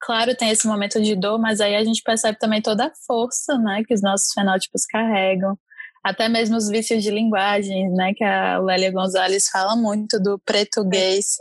claro, 0.00 0.36
tem 0.36 0.50
esse 0.50 0.66
momento 0.66 1.00
de 1.02 1.16
dor, 1.16 1.38
mas 1.38 1.60
aí 1.60 1.74
a 1.74 1.82
gente 1.82 2.02
percebe 2.02 2.38
também 2.38 2.62
toda 2.62 2.86
a 2.86 2.92
força, 3.06 3.58
né, 3.58 3.82
que 3.86 3.94
os 3.94 4.02
nossos 4.02 4.32
fenótipos 4.32 4.86
carregam, 4.86 5.58
até 6.04 6.28
mesmo 6.28 6.56
os 6.56 6.68
vícios 6.68 7.02
de 7.02 7.10
linguagem, 7.10 7.90
né, 7.90 8.12
que 8.14 8.22
a 8.22 8.58
Lélia 8.58 8.92
Gonzalez 8.92 9.48
fala 9.48 9.74
muito 9.74 10.20
do 10.20 10.38
português. 10.40 11.38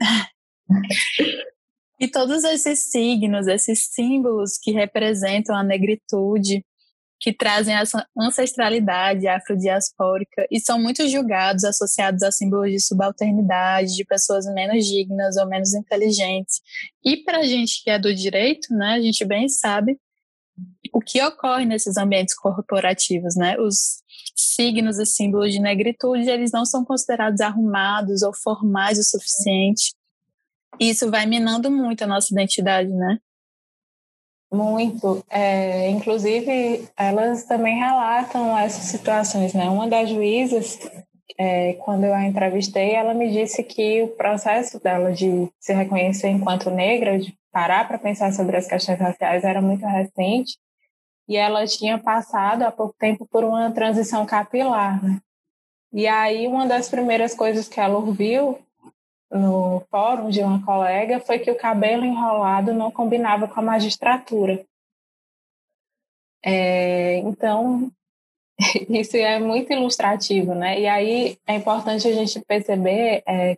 e 2.00 2.08
todos 2.08 2.44
esses 2.44 2.90
signos, 2.90 3.48
esses 3.48 3.88
símbolos 3.92 4.58
que 4.58 4.72
representam 4.72 5.56
a 5.56 5.64
negritude, 5.64 6.66
que 7.24 7.32
trazem 7.32 7.74
essa 7.74 8.06
ancestralidade 8.20 9.26
afrodiaspórica 9.30 10.46
e 10.52 10.60
são 10.60 10.78
muito 10.78 11.08
julgados, 11.08 11.64
associados 11.64 12.22
a 12.22 12.34
símbolos 12.34 12.70
de 12.70 12.82
subalternidade, 12.82 13.96
de 13.96 14.04
pessoas 14.04 14.46
menos 14.54 14.86
dignas 14.86 15.38
ou 15.38 15.48
menos 15.48 15.74
inteligentes. 15.74 16.60
E 17.02 17.24
para 17.24 17.38
a 17.38 17.44
gente 17.44 17.82
que 17.82 17.90
é 17.90 17.98
do 17.98 18.14
direito, 18.14 18.68
né, 18.76 18.96
a 18.96 19.02
gente 19.02 19.24
bem 19.24 19.48
sabe 19.48 19.98
o 20.94 21.00
que 21.00 21.24
ocorre 21.24 21.64
nesses 21.66 21.96
ambientes 21.96 22.36
corporativos, 22.36 23.38
né? 23.38 23.58
Os 23.58 24.04
signos 24.36 25.00
e 25.00 25.06
símbolos 25.06 25.54
de 25.54 25.62
negritude, 25.62 26.30
eles 26.30 26.52
não 26.52 26.66
são 26.66 26.84
considerados 26.84 27.40
arrumados 27.40 28.22
ou 28.22 28.34
formais 28.36 29.00
o 29.00 29.04
suficiente. 29.04 29.94
Isso 30.78 31.10
vai 31.10 31.26
minando 31.26 31.72
muito 31.72 32.04
a 32.04 32.08
nossa 32.08 32.34
identidade, 32.34 32.90
né? 32.90 33.18
Muito. 34.54 35.26
É, 35.30 35.90
inclusive, 35.90 36.88
elas 36.96 37.44
também 37.46 37.80
relatam 37.80 38.56
essas 38.58 38.84
situações, 38.84 39.54
né? 39.54 39.68
Uma 39.68 39.88
das 39.88 40.10
juízas, 40.10 40.80
é, 41.38 41.74
quando 41.74 42.04
eu 42.04 42.14
a 42.14 42.26
entrevistei, 42.26 42.92
ela 42.92 43.16
me 43.16 43.32
disse 43.32 43.64
que 43.64 44.04
o 44.04 44.10
processo 44.10 44.80
dela 44.80 45.12
de 45.12 45.50
se 45.60 45.74
reconhecer 45.74 46.30
enquanto 46.30 46.70
negra, 46.70 47.18
de 47.18 47.36
parar 47.52 47.88
para 47.88 47.98
pensar 47.98 48.32
sobre 48.32 48.56
as 48.56 48.68
questões 48.68 49.00
raciais, 49.00 49.44
era 49.44 49.62
muito 49.62 49.86
recente 49.86 50.58
e 51.28 51.36
ela 51.36 51.66
tinha 51.66 51.98
passado 51.98 52.64
há 52.64 52.72
pouco 52.72 52.96
tempo 53.00 53.26
por 53.26 53.44
uma 53.44 53.72
transição 53.72 54.26
capilar, 54.26 55.04
né? 55.04 55.20
E 55.92 56.08
aí 56.08 56.48
uma 56.48 56.68
das 56.68 56.90
primeiras 56.90 57.34
coisas 57.34 57.68
que 57.68 57.80
ela 57.80 57.98
ouviu 57.98 58.60
no 59.34 59.82
fórum 59.90 60.30
de 60.30 60.42
uma 60.42 60.64
colega 60.64 61.20
foi 61.20 61.40
que 61.40 61.52
o 61.52 61.58
cabelo 61.58 62.06
enrolado 62.06 62.74
não 62.74 62.92
combinava 62.92 63.48
com 63.48 63.60
a 63.60 63.64
magistratura. 63.64 64.64
É, 66.46 67.18
então, 67.18 67.92
isso 68.90 69.18
é 69.18 69.40
muito 69.40 69.74
ilustrativo, 69.74 70.54
né? 70.54 70.80
E 70.80 70.88
aí 70.88 71.38
é 71.48 71.56
importante 71.56 72.08
a 72.08 72.14
gente 72.14 72.40
perceber 72.42 73.24
é, 73.28 73.58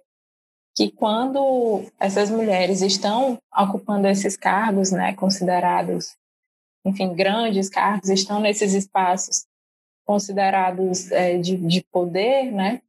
que 0.76 0.92
quando 0.92 1.84
essas 2.00 2.30
mulheres 2.30 2.82
estão 2.82 3.38
ocupando 3.56 4.08
esses 4.08 4.38
cargos, 4.38 4.92
né, 4.92 5.14
considerados 5.14 6.16
enfim, 6.86 7.16
grandes 7.16 7.68
cargos 7.68 8.10
estão 8.10 8.40
nesses 8.40 8.74
espaços 8.74 9.48
considerados 10.06 11.12
é, 11.12 11.38
de, 11.40 11.58
de 11.58 11.84
poder, 11.92 12.52
né? 12.52 12.82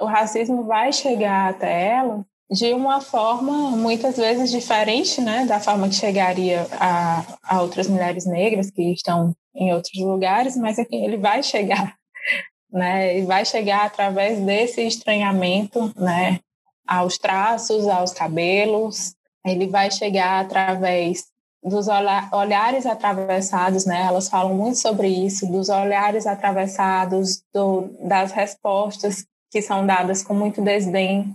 O 0.00 0.04
racismo 0.04 0.64
vai 0.64 0.92
chegar 0.92 1.50
até 1.50 1.88
ela 1.88 2.24
de 2.50 2.72
uma 2.72 3.00
forma 3.00 3.70
muitas 3.70 4.16
vezes 4.16 4.50
diferente, 4.50 5.20
né, 5.20 5.44
da 5.46 5.58
forma 5.58 5.88
que 5.88 5.94
chegaria 5.94 6.66
a, 6.78 7.24
a 7.42 7.62
outras 7.62 7.88
mulheres 7.88 8.24
negras 8.24 8.70
que 8.70 8.92
estão 8.92 9.34
em 9.54 9.72
outros 9.74 9.98
lugares, 10.00 10.56
mas 10.56 10.78
enfim, 10.78 11.04
ele 11.04 11.16
vai 11.16 11.42
chegar, 11.42 11.94
né, 12.70 13.18
e 13.18 13.24
vai 13.24 13.44
chegar 13.44 13.86
através 13.86 14.38
desse 14.40 14.80
estranhamento, 14.82 15.92
né, 15.96 16.38
aos 16.86 17.18
traços, 17.18 17.88
aos 17.88 18.12
cabelos, 18.12 19.14
ele 19.44 19.66
vai 19.66 19.90
chegar 19.90 20.40
através 20.40 21.24
dos 21.62 21.88
olhares 22.32 22.86
atravessados, 22.86 23.84
né? 23.86 24.02
Elas 24.02 24.28
falam 24.28 24.54
muito 24.54 24.78
sobre 24.78 25.08
isso, 25.08 25.50
dos 25.50 25.68
olhares 25.68 26.24
atravessados, 26.24 27.42
do, 27.52 27.90
das 28.06 28.30
respostas 28.30 29.26
que 29.50 29.62
são 29.62 29.86
dadas 29.86 30.22
com 30.22 30.34
muito 30.34 30.62
desdém. 30.62 31.34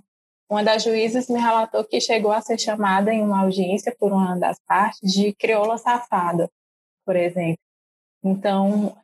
Uma 0.50 0.64
das 0.64 0.84
juízes 0.84 1.30
me 1.30 1.40
relatou 1.40 1.84
que 1.84 2.02
chegou 2.02 2.32
a 2.32 2.42
ser 2.42 2.60
chamada 2.60 3.14
em 3.14 3.22
uma 3.22 3.42
audiência 3.42 3.96
por 3.98 4.12
uma 4.12 4.38
das 4.38 4.60
partes 4.68 5.12
de 5.12 5.34
crioula 5.34 5.78
safada, 5.78 6.50
por 7.06 7.16
exemplo. 7.16 7.58
Então, 8.24 8.96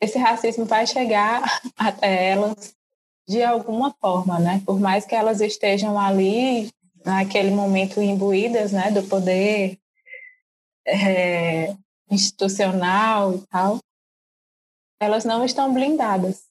esse 0.00 0.18
racismo 0.18 0.64
vai 0.64 0.86
chegar 0.86 1.42
até 1.76 2.30
elas 2.30 2.74
de 3.28 3.42
alguma 3.42 3.92
forma, 4.00 4.38
né? 4.38 4.62
Por 4.64 4.78
mais 4.78 5.04
que 5.04 5.14
elas 5.14 5.40
estejam 5.40 5.98
ali 5.98 6.70
naquele 7.04 7.50
momento 7.50 8.00
imbuídas, 8.00 8.72
né, 8.72 8.90
do 8.90 9.02
poder 9.04 9.78
é, 10.86 11.74
institucional 12.10 13.34
e 13.34 13.46
tal, 13.46 13.78
elas 15.00 15.24
não 15.24 15.44
estão 15.44 15.72
blindadas. 15.72 16.45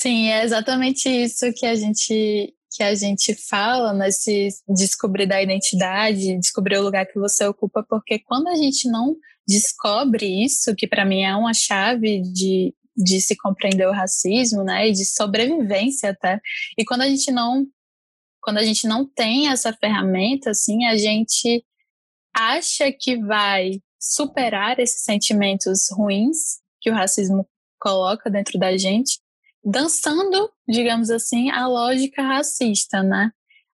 Sim, 0.00 0.28
é 0.28 0.44
exatamente 0.44 1.10
isso 1.10 1.52
que 1.52 1.66
a 1.66 1.74
gente 1.74 2.54
que 2.72 2.82
a 2.84 2.94
gente 2.94 3.34
fala 3.34 3.92
nesse 3.92 4.48
descobrir 4.68 5.26
da 5.26 5.42
identidade, 5.42 6.38
descobrir 6.38 6.78
o 6.78 6.82
lugar 6.82 7.04
que 7.04 7.18
você 7.18 7.44
ocupa, 7.44 7.84
porque 7.86 8.20
quando 8.20 8.46
a 8.48 8.54
gente 8.54 8.88
não 8.88 9.16
descobre 9.46 10.44
isso, 10.44 10.74
que 10.76 10.86
para 10.86 11.04
mim 11.04 11.22
é 11.22 11.34
uma 11.34 11.52
chave 11.52 12.22
de, 12.22 12.72
de 12.96 13.20
se 13.20 13.36
compreender 13.36 13.88
o 13.88 13.92
racismo, 13.92 14.62
né, 14.62 14.88
e 14.88 14.92
de 14.92 15.04
sobrevivência 15.04 16.10
até. 16.10 16.40
E 16.78 16.84
quando 16.84 17.02
a 17.02 17.08
gente 17.08 17.30
não 17.32 17.66
quando 18.40 18.58
a 18.58 18.64
gente 18.64 18.86
não 18.86 19.04
tem 19.04 19.48
essa 19.48 19.72
ferramenta, 19.72 20.50
assim, 20.50 20.86
a 20.86 20.96
gente 20.96 21.62
acha 22.34 22.90
que 22.90 23.18
vai 23.18 23.82
superar 24.00 24.78
esses 24.78 25.02
sentimentos 25.02 25.90
ruins 25.90 26.60
que 26.80 26.90
o 26.90 26.94
racismo 26.94 27.46
coloca 27.78 28.30
dentro 28.30 28.58
da 28.58 28.76
gente, 28.78 29.18
dançando, 29.64 30.50
digamos 30.68 31.10
assim, 31.10 31.50
a 31.50 31.66
lógica 31.66 32.22
racista, 32.22 33.02
né? 33.02 33.30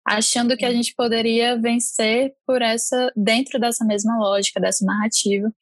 Achando 0.07 0.57
que 0.57 0.65
a 0.65 0.73
gente 0.73 0.95
poderia 0.95 1.61
vencer 1.61 2.33
por 2.47 2.63
essa 2.63 3.13
dentro 3.17 3.59
dessa 3.59 3.85
mesma 3.85 4.17
lógica, 4.19 4.61
dessa 4.61 4.85
narrativa. 4.85 5.53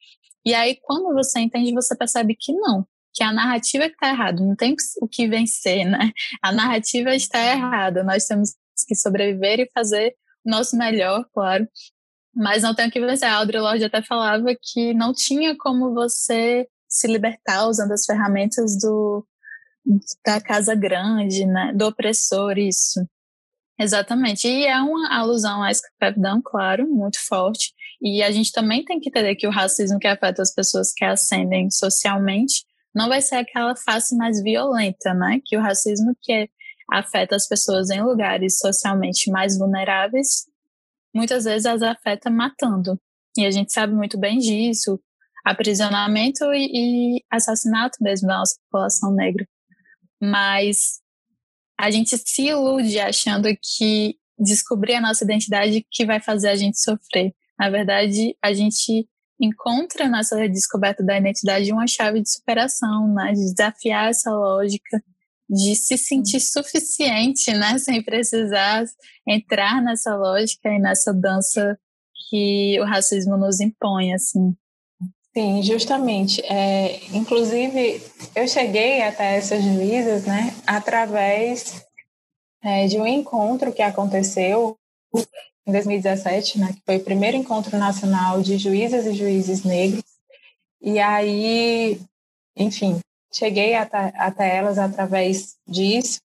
E 0.45 0.53
aí, 0.53 0.77
quando 0.81 1.13
você 1.13 1.39
entende, 1.39 1.73
você 1.73 1.95
percebe 1.95 2.35
que 2.39 2.53
não, 2.53 2.85
que 3.13 3.23
a 3.23 3.33
narrativa 3.33 3.85
está 3.85 4.09
errada, 4.09 4.43
não 4.43 4.55
tem 4.55 4.75
o 5.01 5.07
que 5.07 5.27
vencer, 5.27 5.85
né? 5.85 6.11
A 6.43 6.51
narrativa 6.51 7.15
está 7.15 7.39
errada. 7.39 8.03
Nós 8.03 8.25
temos 8.25 8.53
que 8.87 8.95
sobreviver 8.95 9.59
e 9.59 9.71
fazer 9.73 10.15
o 10.45 10.49
nosso 10.49 10.77
melhor, 10.77 11.25
claro, 11.33 11.67
mas 12.35 12.61
não 12.61 12.75
tem 12.75 12.87
o 12.87 12.91
que 12.91 12.99
vencer. 12.99 13.27
A 13.27 13.35
Audre 13.35 13.59
Lorde 13.59 13.85
até 13.85 14.03
falava 14.03 14.47
que 14.61 14.93
não 14.93 15.13
tinha 15.13 15.55
como 15.57 15.93
você 15.93 16.67
se 16.87 17.07
libertar 17.07 17.67
usando 17.67 17.93
as 17.93 18.05
ferramentas 18.05 18.77
do, 18.77 19.25
da 20.25 20.41
casa 20.41 20.75
grande, 20.75 21.45
né? 21.45 21.71
Do 21.75 21.87
opressor, 21.87 22.57
isso. 22.57 23.05
Exatamente. 23.79 24.47
E 24.47 24.65
é 24.65 24.79
uma 24.81 25.13
alusão 25.17 25.61
à 25.61 25.69
escravidão, 25.69 26.41
claro, 26.43 26.87
muito 26.87 27.17
forte. 27.27 27.73
E 28.01 28.23
a 28.23 28.31
gente 28.31 28.51
também 28.51 28.83
tem 28.83 28.99
que 28.99 29.09
entender 29.09 29.35
que 29.35 29.47
o 29.47 29.51
racismo 29.51 29.99
que 29.99 30.07
afeta 30.07 30.41
as 30.41 30.53
pessoas 30.53 30.93
que 30.93 31.03
ascendem 31.03 31.69
socialmente 31.69 32.63
não 32.93 33.09
vai 33.09 33.21
ser 33.21 33.35
aquela 33.35 33.75
face 33.75 34.15
mais 34.15 34.41
violenta, 34.41 35.13
né? 35.13 35.41
Que 35.45 35.57
o 35.57 35.61
racismo 35.61 36.15
que 36.21 36.49
afeta 36.91 37.35
as 37.35 37.47
pessoas 37.47 37.89
em 37.89 38.01
lugares 38.01 38.57
socialmente 38.57 39.29
mais 39.29 39.57
vulneráveis, 39.57 40.45
muitas 41.13 41.43
vezes 41.43 41.65
as 41.65 41.81
afeta 41.81 42.29
matando. 42.29 42.99
E 43.37 43.45
a 43.45 43.51
gente 43.51 43.73
sabe 43.73 43.93
muito 43.93 44.17
bem 44.17 44.37
disso, 44.37 44.99
aprisionamento 45.43 46.45
e, 46.53 47.17
e 47.17 47.23
assassinato 47.29 47.97
mesmo 48.01 48.27
da 48.27 48.37
nossa 48.37 48.55
população 48.69 49.11
negra. 49.13 49.45
Mas 50.21 51.01
a 51.77 51.91
gente 51.91 52.17
se 52.17 52.47
ilude 52.47 52.99
achando 52.99 53.49
que 53.61 54.15
descobrir 54.37 54.95
a 54.95 55.01
nossa 55.01 55.23
identidade 55.23 55.85
que 55.91 56.05
vai 56.05 56.19
fazer 56.19 56.49
a 56.49 56.55
gente 56.55 56.79
sofrer. 56.79 57.33
Na 57.57 57.69
verdade, 57.69 58.35
a 58.41 58.53
gente 58.53 59.07
encontra 59.39 60.07
nessa 60.07 60.47
descoberta 60.47 61.03
da 61.03 61.17
identidade 61.17 61.71
uma 61.71 61.87
chave 61.87 62.21
de 62.21 62.31
superação, 62.31 63.13
né? 63.13 63.33
De 63.33 63.53
desafiar 63.53 64.09
essa 64.09 64.31
lógica, 64.31 65.03
de 65.49 65.75
se 65.75 65.97
sentir 65.97 66.39
suficiente, 66.39 67.51
né? 67.51 67.77
Sem 67.79 68.01
precisar 68.03 68.85
entrar 69.27 69.81
nessa 69.81 70.15
lógica 70.15 70.69
e 70.69 70.79
nessa 70.79 71.13
dança 71.13 71.77
que 72.29 72.79
o 72.79 72.85
racismo 72.85 73.37
nos 73.37 73.59
impõe, 73.59 74.13
assim. 74.13 74.55
Sim, 75.37 75.61
justamente. 75.61 76.41
É, 76.45 77.05
inclusive, 77.13 78.01
eu 78.33 78.47
cheguei 78.47 79.01
até 79.01 79.35
essas 79.35 79.61
juízas, 79.61 80.25
né, 80.25 80.55
através 80.65 81.85
é, 82.63 82.87
de 82.87 82.97
um 82.97 83.05
encontro 83.05 83.73
que 83.73 83.81
aconteceu 83.81 84.77
em 85.67 85.71
2017, 85.73 86.57
né, 86.57 86.73
que 86.73 86.81
foi 86.85 86.97
o 86.97 87.03
primeiro 87.03 87.35
encontro 87.35 87.77
nacional 87.77 88.41
de 88.41 88.57
juízas 88.57 89.05
e 89.05 89.13
juízes 89.13 89.65
negros. 89.65 90.05
E 90.81 90.99
aí, 90.99 91.99
enfim, 92.55 93.01
cheguei 93.33 93.75
até, 93.75 94.13
até 94.15 94.55
elas 94.55 94.77
através 94.77 95.57
disso. 95.67 96.21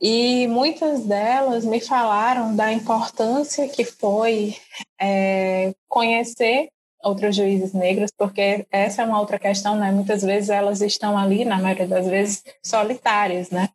E 0.00 0.46
muitas 0.46 1.04
delas 1.04 1.64
me 1.64 1.80
falaram 1.80 2.54
da 2.54 2.72
importância 2.72 3.68
que 3.68 3.84
foi 3.84 4.54
é, 5.00 5.74
conhecer 5.88 6.68
outros 7.02 7.34
juízes 7.36 7.72
negros, 7.72 8.10
porque 8.16 8.66
essa 8.70 9.02
é 9.02 9.04
uma 9.04 9.20
outra 9.20 9.38
questão, 9.38 9.76
né? 9.76 9.90
Muitas 9.90 10.22
vezes 10.22 10.50
elas 10.50 10.80
estão 10.80 11.16
ali, 11.18 11.44
na 11.44 11.58
maioria 11.58 11.86
das 11.86 12.06
vezes, 12.06 12.42
solitárias, 12.62 13.50
né? 13.50 13.68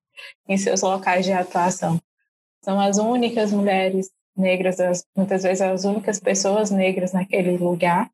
Em 0.47 0.57
seus 0.57 0.81
locais 0.81 1.25
de 1.25 1.31
atuação. 1.31 1.99
São 2.63 2.79
as 2.79 2.97
únicas 2.97 3.51
mulheres 3.51 4.09
negras, 4.35 4.79
as, 4.79 5.05
muitas 5.15 5.43
vezes 5.43 5.61
as 5.61 5.83
únicas 5.83 6.19
pessoas 6.19 6.71
negras 6.71 7.13
naquele 7.13 7.57
lugar. 7.57 8.09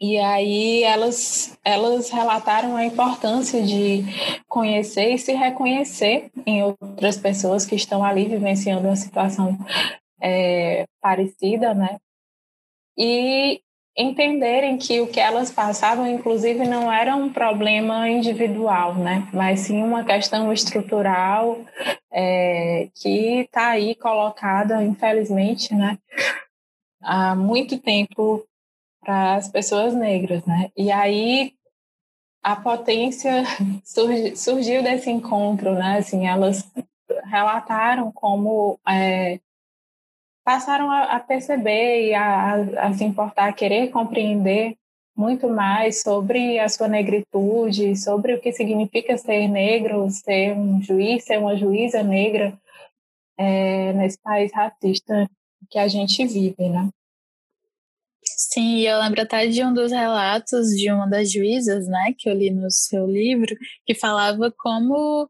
E 0.00 0.18
aí 0.18 0.82
elas, 0.82 1.56
elas 1.64 2.10
relataram 2.10 2.76
a 2.76 2.84
importância 2.84 3.62
de 3.62 4.02
conhecer 4.48 5.14
e 5.14 5.18
se 5.18 5.32
reconhecer 5.32 6.30
em 6.44 6.62
outras 6.62 7.16
pessoas 7.16 7.64
que 7.64 7.74
estão 7.74 8.04
ali 8.04 8.26
vivenciando 8.26 8.88
uma 8.88 8.96
situação 8.96 9.56
é, 10.20 10.84
parecida, 11.00 11.74
né? 11.74 11.96
E 12.96 13.60
entenderem 13.96 14.76
que 14.76 15.00
o 15.00 15.06
que 15.06 15.20
elas 15.20 15.50
passavam, 15.50 16.06
inclusive, 16.06 16.66
não 16.66 16.92
era 16.92 17.14
um 17.14 17.32
problema 17.32 18.08
individual, 18.08 18.94
né? 18.94 19.28
Mas 19.32 19.60
sim 19.60 19.82
uma 19.82 20.04
questão 20.04 20.52
estrutural 20.52 21.60
é, 22.12 22.88
que 22.94 23.40
está 23.40 23.68
aí 23.68 23.94
colocada, 23.94 24.82
infelizmente, 24.82 25.74
né? 25.74 25.98
Há 27.00 27.36
muito 27.36 27.78
tempo 27.78 28.44
para 29.00 29.34
as 29.36 29.48
pessoas 29.48 29.94
negras, 29.94 30.44
né? 30.44 30.70
E 30.76 30.90
aí 30.90 31.52
a 32.42 32.56
potência 32.56 33.44
surgi, 33.84 34.36
surgiu 34.36 34.82
desse 34.82 35.10
encontro, 35.10 35.74
né? 35.74 35.98
Assim, 35.98 36.26
elas 36.26 36.68
relataram 37.24 38.10
como 38.12 38.78
é, 38.88 39.38
passaram 40.44 40.90
a, 40.90 41.16
a 41.16 41.20
perceber 41.20 42.08
e 42.08 42.14
a, 42.14 42.54
a, 42.86 42.92
se 42.92 43.04
importar, 43.04 43.48
a 43.48 43.52
querer 43.52 43.88
compreender 43.90 44.76
muito 45.16 45.48
mais 45.48 46.02
sobre 46.02 46.58
a 46.58 46.68
sua 46.68 46.88
negritude, 46.88 47.96
sobre 47.96 48.34
o 48.34 48.40
que 48.40 48.52
significa 48.52 49.16
ser 49.16 49.48
negro, 49.48 50.08
ser 50.10 50.52
um 50.52 50.82
juiz, 50.82 51.24
ser 51.24 51.38
uma 51.38 51.56
juíza 51.56 52.02
negra 52.02 52.58
é, 53.38 53.92
nesse 53.94 54.20
país 54.20 54.52
racista 54.52 55.28
que 55.70 55.78
a 55.78 55.88
gente 55.88 56.26
vive, 56.26 56.68
né? 56.68 56.88
Sim, 58.36 58.80
eu 58.80 58.98
lembro 58.98 59.22
até 59.22 59.46
de 59.46 59.62
um 59.64 59.72
dos 59.72 59.92
relatos 59.92 60.68
de 60.70 60.90
uma 60.90 61.06
das 61.06 61.30
juízas, 61.30 61.86
né, 61.86 62.14
que 62.18 62.28
eu 62.28 62.34
li 62.34 62.50
no 62.50 62.70
seu 62.70 63.06
livro, 63.06 63.54
que 63.86 63.94
falava 63.94 64.52
como 64.58 65.28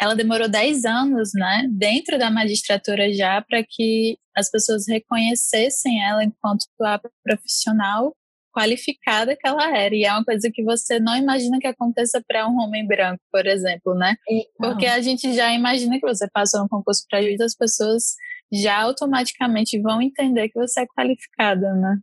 ela 0.00 0.14
demorou 0.16 0.48
10 0.48 0.84
anos, 0.86 1.32
né, 1.34 1.66
dentro 1.70 2.18
da 2.18 2.30
magistratura 2.30 3.12
já, 3.12 3.42
para 3.42 3.62
que 3.62 4.16
as 4.36 4.50
pessoas 4.50 4.86
reconhecessem 4.86 6.02
ela 6.02 6.24
enquanto 6.24 6.64
a 6.82 7.00
profissional 7.22 8.14
qualificada 8.52 9.36
que 9.36 9.46
ela 9.46 9.76
era. 9.76 9.94
E 9.94 10.04
é 10.04 10.12
uma 10.12 10.24
coisa 10.24 10.50
que 10.52 10.62
você 10.62 10.98
não 10.98 11.16
imagina 11.16 11.58
que 11.58 11.66
aconteça 11.66 12.22
para 12.26 12.48
um 12.48 12.58
homem 12.58 12.86
branco, 12.86 13.22
por 13.32 13.46
exemplo, 13.46 13.94
né? 13.94 14.16
Então. 14.28 14.70
Porque 14.70 14.86
a 14.86 15.00
gente 15.00 15.32
já 15.34 15.52
imagina 15.52 15.98
que 15.98 16.06
você 16.06 16.28
passou 16.28 16.60
no 16.60 16.68
concurso 16.68 17.04
para 17.08 17.22
juiz, 17.22 17.40
as 17.40 17.54
pessoas 17.54 18.14
já 18.52 18.80
automaticamente 18.82 19.80
vão 19.80 20.02
entender 20.02 20.48
que 20.48 20.58
você 20.58 20.80
é 20.80 20.86
qualificada, 20.86 21.72
né? 21.74 21.98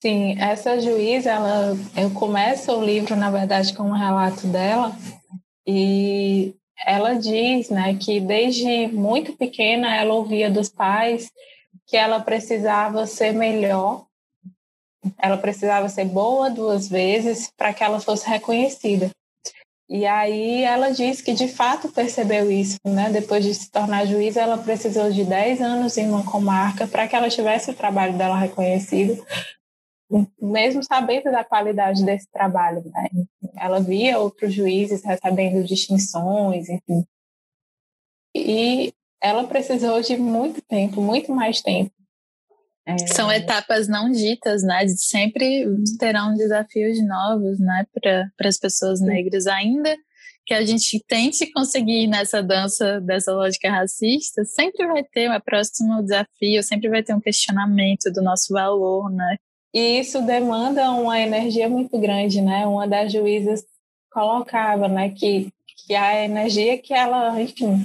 Sim, 0.00 0.38
essa 0.38 0.80
juíza, 0.80 1.30
ela, 1.30 1.76
eu 1.96 2.10
começo 2.12 2.70
o 2.70 2.84
livro, 2.84 3.16
na 3.16 3.30
verdade, 3.30 3.74
com 3.74 3.84
um 3.84 3.92
relato 3.92 4.46
dela, 4.46 4.94
e 5.66 6.54
ela 6.86 7.14
diz 7.14 7.68
né, 7.68 7.96
que 8.00 8.20
desde 8.20 8.86
muito 8.88 9.36
pequena 9.36 9.96
ela 9.96 10.14
ouvia 10.14 10.48
dos 10.48 10.68
pais 10.68 11.28
que 11.88 11.96
ela 11.96 12.20
precisava 12.20 13.06
ser 13.06 13.32
melhor, 13.32 14.06
ela 15.18 15.38
precisava 15.38 15.88
ser 15.88 16.04
boa 16.04 16.50
duas 16.50 16.86
vezes 16.86 17.50
para 17.56 17.72
que 17.72 17.82
ela 17.82 17.98
fosse 17.98 18.28
reconhecida. 18.28 19.10
E 19.88 20.04
aí 20.04 20.64
ela 20.64 20.90
diz 20.90 21.22
que 21.22 21.32
de 21.32 21.48
fato 21.48 21.90
percebeu 21.90 22.50
isso, 22.50 22.76
né? 22.86 23.08
Depois 23.10 23.42
de 23.42 23.54
se 23.54 23.70
tornar 23.70 24.04
juíza, 24.04 24.42
ela 24.42 24.58
precisou 24.58 25.10
de 25.10 25.24
10 25.24 25.62
anos 25.62 25.96
em 25.96 26.06
uma 26.06 26.30
comarca 26.30 26.86
para 26.86 27.08
que 27.08 27.16
ela 27.16 27.30
tivesse 27.30 27.70
o 27.70 27.74
trabalho 27.74 28.18
dela 28.18 28.38
reconhecido, 28.38 29.24
mesmo 30.38 30.82
sabendo 30.84 31.30
da 31.30 31.42
qualidade 31.42 32.04
desse 32.04 32.28
trabalho. 32.30 32.82
Né? 32.84 33.08
Ela 33.56 33.80
via 33.80 34.18
outros 34.18 34.52
juízes 34.52 35.02
recebendo 35.02 35.64
distinções, 35.64 36.68
enfim. 36.68 37.06
E 38.34 38.92
ela 39.20 39.44
precisou 39.44 40.00
de 40.00 40.16
muito 40.16 40.60
tempo, 40.62 41.00
muito 41.00 41.32
mais 41.32 41.60
tempo. 41.60 41.90
É... 42.86 42.96
São 43.08 43.30
etapas 43.30 43.86
não 43.86 44.10
ditas, 44.10 44.62
né? 44.62 44.86
Sempre 44.88 45.66
terão 45.98 46.34
desafios 46.34 46.98
novos, 47.06 47.58
né, 47.58 47.84
para 47.92 48.48
as 48.48 48.58
pessoas 48.58 49.00
negras, 49.00 49.46
ainda 49.46 49.94
que 50.46 50.54
a 50.54 50.64
gente 50.64 51.04
tente 51.06 51.52
conseguir 51.52 52.06
nessa 52.06 52.42
dança 52.42 53.02
dessa 53.02 53.30
lógica 53.32 53.70
racista, 53.70 54.42
sempre 54.46 54.86
vai 54.86 55.04
ter 55.04 55.30
um 55.30 55.38
próximo 55.40 56.02
desafio, 56.02 56.62
sempre 56.62 56.88
vai 56.88 57.02
ter 57.02 57.14
um 57.14 57.20
questionamento 57.20 58.10
do 58.10 58.22
nosso 58.22 58.54
valor, 58.54 59.10
né? 59.10 59.36
E 59.74 60.00
isso 60.00 60.22
demanda 60.22 60.90
uma 60.92 61.20
energia 61.20 61.68
muito 61.68 61.98
grande, 61.98 62.40
né? 62.40 62.66
Uma 62.66 62.88
das 62.88 63.12
juízes 63.12 63.62
colocava, 64.10 64.88
né, 64.88 65.10
que, 65.10 65.52
que 65.86 65.94
a 65.94 66.24
energia 66.24 66.78
que 66.78 66.94
ela, 66.94 67.38
enfim, 67.42 67.84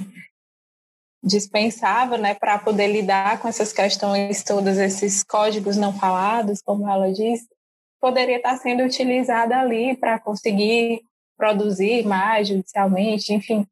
dispensava, 1.23 2.17
né, 2.17 2.33
para 2.33 2.59
poder 2.59 2.87
lidar 2.87 3.39
com 3.39 3.47
essas 3.47 3.71
questões 3.71 4.43
todas, 4.43 4.77
esses 4.77 5.23
códigos 5.23 5.77
não 5.77 5.97
falados, 5.97 6.61
como 6.61 6.89
ela 6.89 7.11
diz, 7.13 7.47
poderia 8.01 8.37
estar 8.37 8.57
sendo 8.57 8.83
utilizada 8.83 9.57
ali 9.57 9.95
para 9.95 10.19
conseguir 10.19 11.01
produzir 11.37 12.05
mais 12.05 12.49
judicialmente, 12.49 13.33
enfim. 13.33 13.65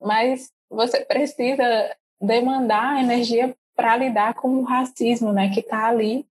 Mas 0.00 0.50
você 0.70 1.04
precisa 1.04 1.64
demandar 2.20 3.02
energia 3.02 3.54
para 3.74 3.96
lidar 3.96 4.34
com 4.34 4.48
o 4.48 4.62
racismo, 4.62 5.32
né, 5.32 5.50
que 5.50 5.60
está 5.60 5.86
ali 5.86 6.24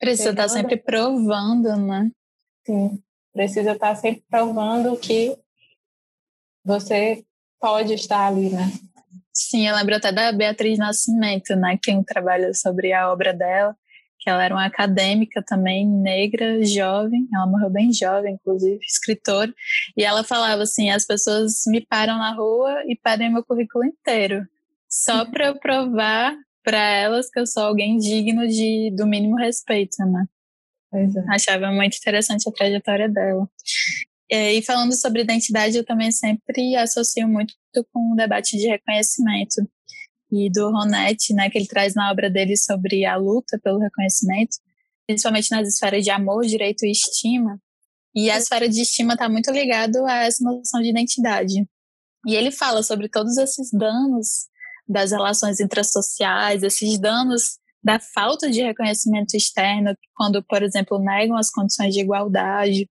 Precisa 0.00 0.30
estar 0.30 0.44
tá 0.44 0.48
sempre 0.48 0.78
provando, 0.78 1.76
né? 1.76 2.10
Sim, 2.64 3.02
precisa 3.34 3.72
estar 3.72 3.90
tá 3.90 3.96
sempre 3.96 4.24
provando 4.30 4.96
que 4.96 5.36
você 6.64 7.22
pode 7.60 7.92
estar 7.92 8.26
ali, 8.26 8.48
né? 8.48 8.72
Sim, 9.48 9.66
eu 9.66 9.74
lembro 9.74 9.96
até 9.96 10.12
da 10.12 10.30
Beatriz 10.32 10.78
Nascimento, 10.78 11.56
né? 11.56 11.76
Que 11.76 11.90
tem 11.90 11.98
um 11.98 12.04
trabalho 12.04 12.54
sobre 12.54 12.92
a 12.92 13.10
obra 13.10 13.32
dela, 13.32 13.74
que 14.18 14.28
ela 14.28 14.44
era 14.44 14.54
uma 14.54 14.66
acadêmica 14.66 15.42
também, 15.42 15.88
negra, 15.88 16.62
jovem, 16.62 17.26
ela 17.34 17.46
morreu 17.46 17.70
bem 17.70 17.90
jovem, 17.90 18.34
inclusive, 18.34 18.78
escritora, 18.84 19.52
e 19.96 20.04
ela 20.04 20.22
falava 20.22 20.62
assim, 20.62 20.90
as 20.90 21.06
pessoas 21.06 21.62
me 21.66 21.80
param 21.80 22.18
na 22.18 22.34
rua 22.34 22.82
e 22.86 22.94
pedem 22.94 23.32
meu 23.32 23.42
currículo 23.42 23.82
inteiro, 23.84 24.46
só 24.88 25.24
para 25.24 25.46
eu 25.46 25.58
provar 25.58 26.36
para 26.62 26.78
elas 26.78 27.30
que 27.30 27.40
eu 27.40 27.46
sou 27.46 27.62
alguém 27.62 27.96
digno 27.96 28.46
de 28.46 28.92
do 28.94 29.06
mínimo 29.06 29.36
respeito, 29.36 29.96
né? 30.04 30.26
Pois 30.90 31.16
é. 31.16 31.24
Achava 31.30 31.72
muito 31.72 31.96
interessante 31.96 32.46
a 32.46 32.52
trajetória 32.52 33.08
dela. 33.08 33.48
É, 34.30 34.54
e 34.54 34.62
falando 34.62 34.92
sobre 34.94 35.22
identidade, 35.22 35.76
eu 35.76 35.84
também 35.84 36.12
sempre 36.12 36.76
associo 36.76 37.26
muito 37.28 37.54
com 37.92 38.12
o 38.12 38.16
debate 38.16 38.56
de 38.56 38.68
reconhecimento 38.68 39.56
e 40.30 40.48
do 40.50 40.70
Ronetti, 40.70 41.34
né, 41.34 41.50
que 41.50 41.58
ele 41.58 41.66
traz 41.66 41.94
na 41.94 42.10
obra 42.10 42.30
dele 42.30 42.56
sobre 42.56 43.04
a 43.04 43.16
luta 43.16 43.58
pelo 43.62 43.80
reconhecimento, 43.80 44.56
principalmente 45.06 45.50
nas 45.50 45.66
esferas 45.66 46.04
de 46.04 46.10
amor, 46.10 46.46
direito 46.46 46.84
e 46.86 46.92
estima. 46.92 47.60
E 48.14 48.30
a 48.30 48.38
esfera 48.38 48.68
de 48.68 48.80
estima 48.80 49.14
está 49.14 49.28
muito 49.28 49.50
ligado 49.50 50.04
a 50.06 50.24
essa 50.24 50.44
noção 50.44 50.80
de 50.80 50.88
identidade. 50.88 51.66
E 52.26 52.34
ele 52.34 52.50
fala 52.50 52.82
sobre 52.82 53.08
todos 53.08 53.36
esses 53.36 53.70
danos 53.72 54.48
das 54.88 55.10
relações 55.10 55.58
intrasociais, 55.60 56.62
esses 56.62 56.98
danos 56.98 57.58
da 57.82 57.98
falta 57.98 58.50
de 58.50 58.62
reconhecimento 58.62 59.34
externo, 59.34 59.96
quando, 60.14 60.44
por 60.44 60.62
exemplo, 60.62 60.98
negam 60.98 61.36
as 61.36 61.50
condições 61.50 61.94
de 61.94 62.00
igualdade. 62.00 62.88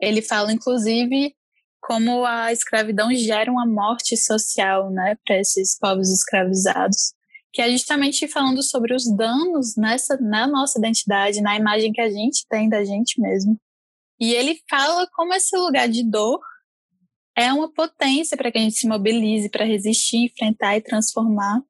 Ele 0.00 0.22
fala, 0.22 0.52
inclusive, 0.52 1.34
como 1.80 2.24
a 2.24 2.52
escravidão 2.52 3.12
gera 3.14 3.50
uma 3.50 3.66
morte 3.66 4.16
social, 4.16 4.90
né, 4.90 5.16
para 5.24 5.38
esses 5.38 5.78
povos 5.78 6.10
escravizados, 6.10 7.12
que 7.52 7.60
é 7.60 7.70
justamente 7.70 8.26
falando 8.26 8.62
sobre 8.62 8.94
os 8.94 9.04
danos 9.16 9.76
nessa 9.76 10.16
na 10.20 10.46
nossa 10.46 10.78
identidade, 10.78 11.40
na 11.40 11.56
imagem 11.56 11.92
que 11.92 12.00
a 12.00 12.10
gente 12.10 12.46
tem 12.48 12.68
da 12.68 12.84
gente 12.84 13.20
mesmo. 13.20 13.58
E 14.18 14.32
ele 14.32 14.58
fala 14.68 15.06
como 15.12 15.34
esse 15.34 15.56
lugar 15.56 15.88
de 15.88 16.02
dor 16.08 16.40
é 17.36 17.52
uma 17.52 17.70
potência 17.70 18.36
para 18.36 18.50
que 18.50 18.58
a 18.58 18.60
gente 18.60 18.76
se 18.76 18.88
mobilize 18.88 19.48
para 19.50 19.64
resistir, 19.64 20.24
enfrentar 20.24 20.76
e 20.76 20.80
transformar. 20.80 21.60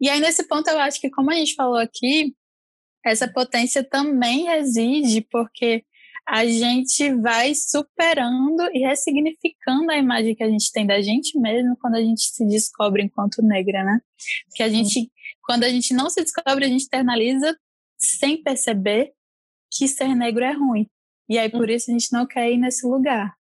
E 0.00 0.08
aí 0.08 0.20
nesse 0.20 0.46
ponto 0.46 0.68
eu 0.68 0.78
acho 0.78 1.00
que 1.00 1.10
como 1.10 1.30
a 1.30 1.34
gente 1.34 1.54
falou 1.54 1.76
aqui, 1.76 2.34
essa 3.04 3.26
potência 3.26 3.82
também 3.82 4.44
reside 4.44 5.22
porque 5.22 5.84
a 6.26 6.46
gente 6.46 7.12
vai 7.14 7.54
superando 7.54 8.70
e 8.72 8.80
ressignificando 8.80 9.90
a 9.90 9.96
imagem 9.96 10.34
que 10.34 10.42
a 10.42 10.48
gente 10.48 10.70
tem 10.72 10.86
da 10.86 11.00
gente 11.00 11.38
mesmo 11.38 11.76
quando 11.80 11.96
a 11.96 12.00
gente 12.00 12.22
se 12.22 12.46
descobre 12.46 13.02
enquanto 13.02 13.42
negra, 13.42 13.84
né? 13.84 14.00
Porque 14.46 14.62
a 14.62 14.68
gente, 14.68 15.10
quando 15.42 15.64
a 15.64 15.68
gente 15.68 15.92
não 15.92 16.08
se 16.08 16.22
descobre, 16.22 16.64
a 16.64 16.68
gente 16.68 16.84
internaliza 16.84 17.56
sem 17.98 18.42
perceber 18.42 19.12
que 19.70 19.86
ser 19.86 20.14
negro 20.14 20.44
é 20.44 20.52
ruim. 20.52 20.86
E 21.28 21.38
aí 21.38 21.48
por 21.48 21.68
isso 21.70 21.90
a 21.90 21.92
gente 21.92 22.12
não 22.12 22.26
quer 22.26 22.50
ir 22.50 22.58
nesse 22.58 22.86
lugar. 22.86 23.34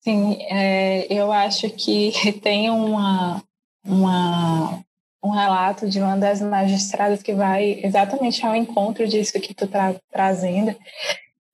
Sim, 0.00 0.36
é, 0.50 1.06
eu 1.10 1.32
acho 1.32 1.70
que 1.70 2.12
tem 2.42 2.68
uma, 2.70 3.42
uma, 3.84 4.84
um 5.22 5.30
relato 5.30 5.88
de 5.88 5.98
uma 5.98 6.16
das 6.16 6.42
magistradas 6.42 7.22
que 7.22 7.32
vai 7.32 7.80
exatamente 7.82 8.44
ao 8.44 8.54
encontro 8.54 9.08
disso 9.08 9.40
que 9.40 9.54
tu 9.54 9.64
está 9.64 9.94
trazendo, 10.10 10.76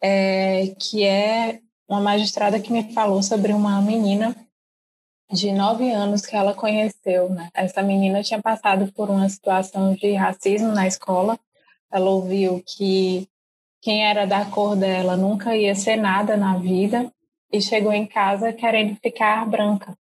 é, 0.02 0.74
que 0.78 1.04
é 1.04 1.60
uma 1.88 2.00
magistrada 2.00 2.60
que 2.60 2.72
me 2.72 2.92
falou 2.92 3.22
sobre 3.22 3.52
uma 3.52 3.80
menina 3.82 4.34
de 5.30 5.52
nove 5.52 5.90
anos 5.90 6.26
que 6.26 6.34
ela 6.34 6.54
conheceu. 6.54 7.28
Né? 7.30 7.48
Essa 7.54 7.82
menina 7.82 8.22
tinha 8.22 8.40
passado 8.40 8.92
por 8.92 9.10
uma 9.10 9.28
situação 9.28 9.94
de 9.94 10.12
racismo 10.14 10.72
na 10.72 10.86
escola. 10.86 11.38
Ela 11.90 12.10
ouviu 12.10 12.62
que 12.66 13.28
quem 13.80 14.04
era 14.04 14.26
da 14.26 14.44
cor 14.44 14.76
dela 14.76 15.16
nunca 15.16 15.56
ia 15.56 15.74
ser 15.74 15.96
nada 15.96 16.36
na 16.36 16.58
vida 16.58 17.12
e 17.52 17.60
chegou 17.60 17.92
em 17.92 18.06
casa 18.06 18.52
querendo 18.52 18.96
ficar 18.96 19.48
branca. 19.48 19.96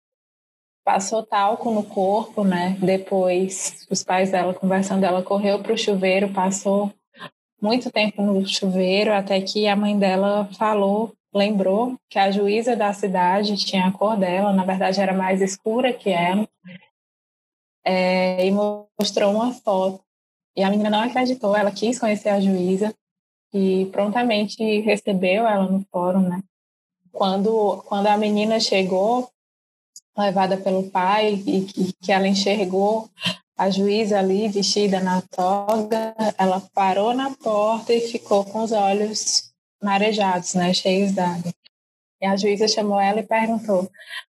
Passou 0.85 1.22
talco 1.22 1.70
no 1.70 1.83
corpo, 1.83 2.44
né? 2.44 2.76
Depois, 2.80 3.87
os 3.90 4.04
pais 4.04 4.30
dela 4.30 4.52
conversando, 4.52 5.04
ela 5.04 5.22
correu 5.22 5.62
para 5.62 5.72
o 5.72 5.78
chuveiro, 5.78 6.33
passou 6.33 6.92
muito 7.64 7.90
tempo 7.90 8.20
no 8.20 8.46
chuveiro 8.46 9.11
até 9.11 9.40
que 9.40 9.66
a 9.66 9.74
mãe 9.74 9.98
dela 9.98 10.44
falou, 10.59 11.14
lembrou 11.35 11.98
que 12.11 12.18
a 12.18 12.31
juíza 12.31 12.77
da 12.77 12.92
cidade 12.92 13.57
tinha 13.57 13.87
a 13.87 13.90
cor 13.90 14.18
dela, 14.18 14.53
na 14.53 14.66
verdade 14.66 15.00
era 15.00 15.14
mais 15.14 15.40
escura 15.40 15.90
que 15.90 16.11
ela, 16.11 16.46
é, 17.83 18.46
e 18.46 18.50
mostrou 18.50 19.33
uma 19.33 19.50
foto. 19.55 20.05
E 20.55 20.62
a 20.62 20.68
menina 20.68 20.90
não 20.90 21.00
acreditou, 21.00 21.57
ela 21.57 21.72
quis 21.72 21.98
conhecer 21.98 22.29
a 22.29 22.40
juíza 22.40 22.94
e 23.53 23.87
prontamente 23.87 24.62
recebeu 24.81 25.46
ela 25.48 25.64
no 25.64 25.83
fórum, 25.90 26.29
né? 26.29 26.42
Quando, 27.11 27.83
quando 27.87 28.09
a 28.09 28.16
menina 28.18 28.61
chegou, 28.61 29.31
levada 30.18 30.59
pelo 30.59 30.90
pai, 30.90 31.42
e 31.46 31.62
que, 31.62 31.92
que 31.94 32.12
ela 32.12 32.29
enxergou 32.29 33.09
a 33.56 33.70
juíza 33.70 34.18
ali 34.18 34.48
vestida 34.48 35.00
na 35.00 35.22
toga, 35.22 36.14
ela 36.36 36.60
parou 36.74 37.14
na 37.14 37.30
porta 37.30 37.92
e 37.92 38.00
ficou 38.00 38.44
com 38.44 38.62
os 38.62 38.72
olhos 38.72 39.52
marejados, 39.82 40.54
né, 40.54 40.72
cheios 40.72 41.12
d'água. 41.12 41.52
E 42.20 42.26
a 42.26 42.36
juíza 42.36 42.66
chamou 42.66 42.98
ela 42.98 43.20
e 43.20 43.26
perguntou: 43.26 43.88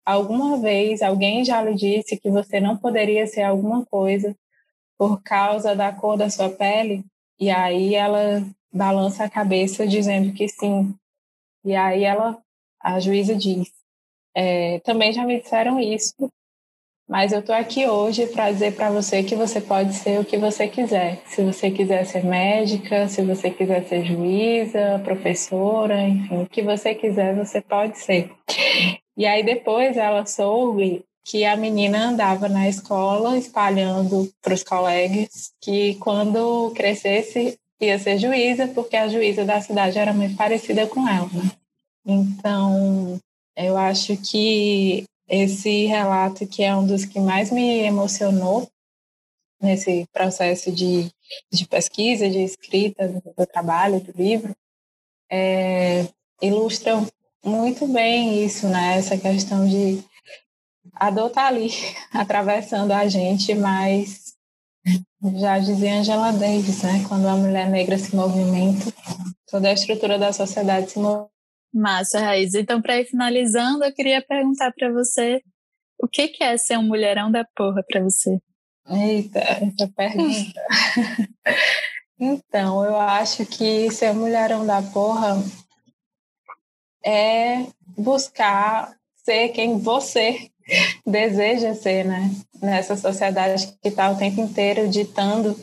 Alguma 0.06 0.58
vez 0.58 1.02
alguém 1.02 1.44
já 1.44 1.62
lhe 1.62 1.76
disse 1.76 2.18
que 2.18 2.30
você 2.30 2.60
não 2.60 2.78
poderia 2.78 3.28
ser 3.28 3.44
alguma 3.44 3.86
coisa 3.86 4.36
por 4.98 5.22
causa 5.22 5.76
da 5.76 5.92
cor 5.92 6.18
da 6.18 6.30
sua 6.30 6.50
pele? 6.50 7.04
E 7.40 7.50
aí 7.50 7.96
ela 7.96 8.46
balança 8.72 9.24
a 9.24 9.30
cabeça 9.30 9.88
dizendo 9.88 10.34
que 10.34 10.48
sim. 10.48 10.94
E 11.64 11.76
aí 11.76 12.04
ela, 12.04 12.38
a 12.82 13.00
juíza 13.00 13.36
diz: 13.36 13.72
é, 14.36 14.80
Também 14.82 15.12
já 15.12 15.26
me 15.26 15.42
disseram 15.42 15.80
isso, 15.80 16.14
mas 17.10 17.32
eu 17.32 17.40
estou 17.40 17.56
aqui 17.56 17.88
hoje 17.88 18.28
para 18.28 18.52
dizer 18.52 18.76
para 18.76 18.92
você 18.92 19.24
que 19.24 19.36
você 19.36 19.60
pode 19.60 19.96
ser 19.96 20.20
o 20.20 20.24
que 20.24 20.38
você 20.38 20.68
quiser. 20.68 21.24
Se 21.26 21.44
você 21.44 21.72
quiser 21.72 22.06
ser 22.06 22.24
médica, 22.24 23.08
se 23.08 23.24
você 23.24 23.50
quiser 23.50 23.84
ser 23.88 24.06
juíza, 24.06 25.02
professora, 25.04 26.08
enfim, 26.08 26.44
o 26.44 26.46
que 26.46 26.62
você 26.62 26.94
quiser, 26.94 27.36
você 27.36 27.62
pode 27.62 27.98
ser. 27.98 28.30
E 29.18 29.26
aí 29.26 29.44
depois 29.44 29.98
ela 29.98 30.24
soube 30.28 31.04
que 31.26 31.44
a 31.46 31.58
menina 31.58 32.10
andava 32.10 32.48
na 32.48 32.70
escola 32.70 33.36
espalhando 33.38 34.32
para 34.40 34.54
os 34.54 34.64
colegas 34.64 35.52
que 35.60 35.96
quando 35.96 36.72
crescesse 36.76 37.58
ia 37.82 37.98
ser 37.98 38.20
juíza, 38.20 38.68
porque 38.68 38.96
a 38.96 39.08
juíza 39.08 39.44
da 39.44 39.60
cidade 39.60 39.98
era 39.98 40.14
muito 40.14 40.36
parecida 40.36 40.86
com 40.86 41.08
ela. 41.08 41.30
Então, 42.06 43.20
eu 43.58 43.78
acho 43.78 44.16
que 44.18 45.06
esse 45.30 45.86
relato, 45.86 46.48
que 46.48 46.64
é 46.64 46.76
um 46.76 46.86
dos 46.86 47.06
que 47.06 47.20
mais 47.20 47.52
me 47.52 47.80
emocionou 47.80 48.70
nesse 49.62 50.08
processo 50.12 50.72
de, 50.72 51.12
de 51.52 51.68
pesquisa, 51.68 52.30
de 52.30 52.40
escrita 52.40 53.08
do, 53.08 53.46
trabalho, 53.46 54.00
do 54.00 54.12
livro, 54.12 54.56
é, 55.30 56.08
ilustra 56.42 56.94
muito 57.44 57.88
bem 57.88 58.44
isso, 58.44 58.68
né? 58.68 58.98
Essa 58.98 59.18
questão 59.18 59.68
de 59.68 60.04
a 60.94 61.10
dor 61.12 61.30
tá 61.30 61.48
ali, 61.48 61.70
atravessando 62.12 62.92
a 62.92 63.08
gente, 63.08 63.54
mas 63.54 64.34
já 65.36 65.60
dizia 65.60 66.00
Angela 66.00 66.32
Davis, 66.32 66.82
né? 66.82 67.06
Quando 67.08 67.28
a 67.28 67.36
mulher 67.36 67.70
negra 67.70 67.98
se 67.98 68.16
movimenta, 68.16 68.92
toda 69.48 69.70
a 69.70 69.74
estrutura 69.74 70.18
da 70.18 70.34
sociedade 70.34 70.92
se 70.92 71.00
movimenta 71.00 71.39
Massa, 71.74 72.20
Raiz. 72.20 72.54
Então, 72.54 72.82
para 72.82 73.00
ir 73.00 73.06
finalizando, 73.06 73.84
eu 73.84 73.94
queria 73.94 74.22
perguntar 74.22 74.72
para 74.72 74.92
você 74.92 75.42
o 76.02 76.08
que, 76.08 76.30
que 76.30 76.44
é 76.44 76.58
ser 76.58 76.78
um 76.78 76.84
mulherão 76.84 77.32
da 77.32 77.46
porra 77.56 77.84
para 77.88 78.02
você? 78.02 78.40
Eita, 78.88 79.40
essa 79.40 79.88
pergunta. 79.96 80.62
então, 82.20 82.84
eu 82.84 82.98
acho 82.98 83.46
que 83.46 83.92
ser 83.92 84.14
mulherão 84.14 84.66
da 84.66 84.82
porra 84.82 85.38
é 87.06 87.68
buscar 87.98 88.96
ser 89.24 89.50
quem 89.50 89.78
você 89.78 90.50
deseja 91.06 91.74
ser, 91.76 92.06
né? 92.06 92.32
Nessa 92.62 92.96
sociedade 92.98 93.68
que 93.82 93.90
está 93.90 94.10
o 94.10 94.18
tempo 94.18 94.42
inteiro 94.42 94.90
ditando 94.90 95.56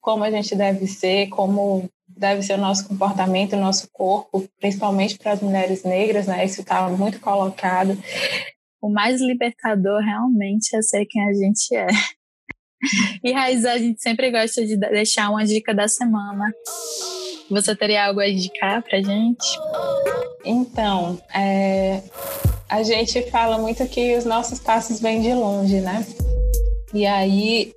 como 0.00 0.24
a 0.24 0.30
gente 0.30 0.56
deve 0.56 0.86
ser, 0.86 1.28
como 1.28 1.88
deve 2.20 2.42
ser 2.42 2.54
o 2.54 2.58
nosso 2.58 2.86
comportamento, 2.86 3.54
o 3.56 3.60
nosso 3.60 3.88
corpo, 3.90 4.46
principalmente 4.60 5.18
para 5.18 5.32
as 5.32 5.40
mulheres 5.40 5.82
negras, 5.82 6.26
né? 6.26 6.44
Isso 6.44 6.60
está 6.60 6.86
muito 6.90 7.18
colocado. 7.18 7.98
O 8.80 8.90
mais 8.90 9.20
libertador 9.20 10.00
realmente 10.00 10.76
é 10.76 10.82
ser 10.82 11.06
quem 11.06 11.22
a 11.22 11.32
gente 11.32 11.74
é. 11.74 11.86
E 13.22 13.32
Raiz, 13.32 13.66
a 13.66 13.76
gente 13.76 14.00
sempre 14.00 14.30
gosta 14.30 14.64
de 14.64 14.74
deixar 14.74 15.28
uma 15.28 15.44
dica 15.44 15.74
da 15.74 15.86
semana. 15.86 16.50
Você 17.50 17.76
teria 17.76 18.06
algo 18.06 18.20
a 18.20 18.28
indicar 18.28 18.82
pra 18.82 19.02
gente? 19.02 19.46
Então, 20.46 21.20
é, 21.34 22.02
a 22.70 22.82
gente 22.82 23.30
fala 23.30 23.58
muito 23.58 23.86
que 23.86 24.16
os 24.16 24.24
nossos 24.24 24.58
passos 24.60 24.98
vêm 24.98 25.20
de 25.20 25.34
longe, 25.34 25.80
né? 25.80 26.06
E 26.94 27.04
aí 27.04 27.74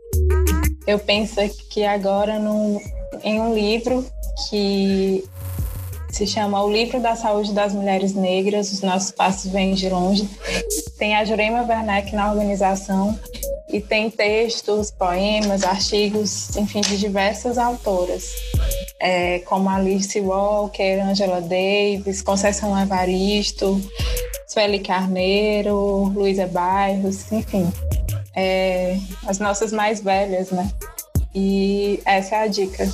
eu 0.88 0.98
penso 1.00 1.36
que 1.70 1.84
agora 1.84 2.40
num, 2.40 2.80
em 3.24 3.42
um 3.42 3.54
livro 3.54 4.06
que 4.50 5.24
se 6.14 6.28
chama 6.28 6.64
O 6.64 6.72
Livro 6.72 7.00
da 7.00 7.16
Saúde 7.16 7.54
das 7.54 7.74
Mulheres 7.74 8.14
Negras, 8.14 8.72
Os 8.72 8.82
Nossos 8.82 9.12
Passos 9.12 9.52
Vêm 9.52 9.74
de 9.74 9.90
Longe. 9.90 10.30
Tem 10.98 11.16
a 11.16 11.26
Jurema 11.26 11.66
Werneck 11.68 12.16
na 12.16 12.32
organização 12.32 13.18
e 13.68 13.82
tem 13.82 14.12
textos, 14.12 14.92
poemas, 14.92 15.64
artigos, 15.64 16.56
enfim, 16.56 16.82
de 16.82 16.98
diversas 16.98 17.58
autoras, 17.58 18.26
é, 19.00 19.40
como 19.40 19.68
Alice 19.68 20.20
Walker, 20.20 21.02
Angela 21.02 21.42
Davis, 21.42 22.22
Conceição 22.22 22.80
Evaristo, 22.80 23.82
Sueli 24.48 24.80
Carneiro, 24.80 26.12
Luísa 26.14 26.46
Bairros, 26.46 27.32
enfim, 27.32 27.74
é, 28.36 29.00
as 29.26 29.40
nossas 29.40 29.72
mais 29.72 30.00
velhas, 30.00 30.52
né? 30.52 30.72
E 31.34 32.00
essa 32.06 32.36
é 32.36 32.40
a 32.44 32.48
dica 32.48 32.88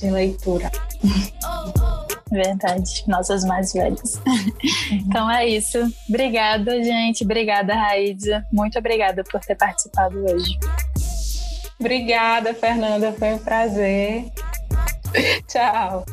de 0.00 0.10
leitura. 0.10 0.70
Verdade, 2.30 3.04
nossas 3.08 3.44
mais 3.44 3.72
velhas. 3.72 4.20
Então 4.92 5.28
é 5.28 5.48
isso. 5.48 5.78
Obrigada, 6.08 6.82
gente. 6.82 7.24
Obrigada, 7.24 7.74
Raíza. 7.74 8.44
Muito 8.52 8.78
obrigada 8.78 9.24
por 9.24 9.40
ter 9.40 9.56
participado 9.56 10.16
hoje. 10.24 10.56
Obrigada, 11.78 12.54
Fernanda. 12.54 13.12
Foi 13.12 13.32
um 13.32 13.38
prazer. 13.38 14.26
Tchau. 15.48 16.04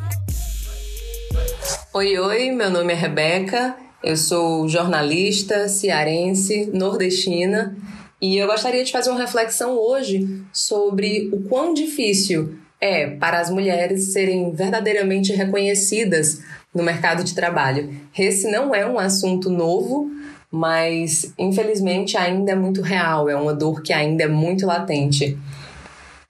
Oi, 1.94 2.18
oi. 2.18 2.52
Meu 2.52 2.72
nome 2.72 2.94
é 2.94 2.96
Rebeca. 2.96 3.78
Eu 4.04 4.18
sou 4.18 4.68
jornalista 4.68 5.70
cearense, 5.70 6.66
nordestina. 6.74 7.78
E 8.20 8.38
eu 8.38 8.48
gostaria 8.48 8.84
de 8.84 8.92
fazer 8.92 9.12
uma 9.12 9.20
reflexão 9.20 9.78
hoje 9.78 10.44
sobre 10.52 11.30
o 11.32 11.48
quão 11.48 11.76
difícil 11.76 12.58
é 12.80 13.08
para 13.08 13.40
as 13.40 13.50
mulheres 13.50 14.14
serem 14.14 14.52
verdadeiramente 14.52 15.34
reconhecidas 15.34 16.42
no 16.74 16.84
mercado 16.84 17.24
de 17.24 17.34
trabalho. 17.34 17.90
Esse 18.18 18.50
não 18.52 18.74
é 18.74 18.86
um 18.86 19.00
assunto 19.00 19.50
novo, 19.50 20.10
mas 20.52 21.34
infelizmente 21.38 22.16
ainda 22.16 22.52
é 22.52 22.56
muito 22.56 22.82
real, 22.82 23.30
é 23.30 23.36
uma 23.36 23.54
dor 23.54 23.82
que 23.82 23.92
ainda 23.92 24.24
é 24.24 24.28
muito 24.28 24.66
latente. 24.66 25.38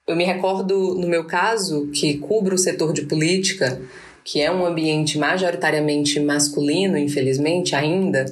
Eu 0.08 0.16
me 0.16 0.24
recordo, 0.24 0.96
no 0.96 1.08
meu 1.08 1.26
caso, 1.26 1.88
que 1.88 2.18
cubro 2.18 2.56
o 2.56 2.58
setor 2.58 2.94
de 2.94 3.02
política, 3.02 3.82
que 4.24 4.42
é 4.42 4.50
um 4.50 4.66
ambiente 4.66 5.18
majoritariamente 5.18 6.20
masculino, 6.20 6.98
infelizmente 6.98 7.76
ainda. 7.76 8.26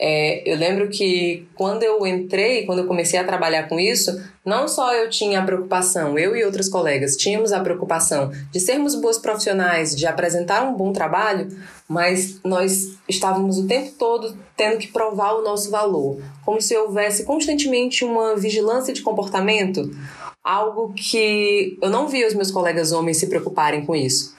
É, 0.00 0.48
eu 0.48 0.56
lembro 0.56 0.88
que 0.88 1.48
quando 1.56 1.82
eu 1.82 2.06
entrei, 2.06 2.64
quando 2.64 2.78
eu 2.78 2.86
comecei 2.86 3.18
a 3.18 3.24
trabalhar 3.24 3.68
com 3.68 3.80
isso, 3.80 4.22
não 4.44 4.68
só 4.68 4.94
eu 4.94 5.10
tinha 5.10 5.40
a 5.40 5.44
preocupação, 5.44 6.16
eu 6.16 6.36
e 6.36 6.44
outros 6.44 6.68
colegas 6.68 7.16
tínhamos 7.16 7.52
a 7.52 7.58
preocupação 7.60 8.30
de 8.52 8.60
sermos 8.60 8.94
boas 8.94 9.18
profissionais, 9.18 9.96
de 9.96 10.06
apresentar 10.06 10.62
um 10.62 10.76
bom 10.76 10.92
trabalho, 10.92 11.48
mas 11.88 12.40
nós 12.44 12.96
estávamos 13.08 13.58
o 13.58 13.66
tempo 13.66 13.90
todo 13.98 14.38
tendo 14.56 14.78
que 14.78 14.86
provar 14.86 15.32
o 15.32 15.42
nosso 15.42 15.68
valor, 15.68 16.22
como 16.44 16.60
se 16.60 16.76
houvesse 16.76 17.24
constantemente 17.24 18.04
uma 18.04 18.36
vigilância 18.36 18.94
de 18.94 19.02
comportamento, 19.02 19.90
algo 20.44 20.92
que 20.94 21.76
eu 21.82 21.90
não 21.90 22.06
vi 22.06 22.24
os 22.24 22.34
meus 22.34 22.52
colegas 22.52 22.92
homens 22.92 23.16
se 23.16 23.26
preocuparem 23.26 23.84
com 23.84 23.96
isso. 23.96 24.38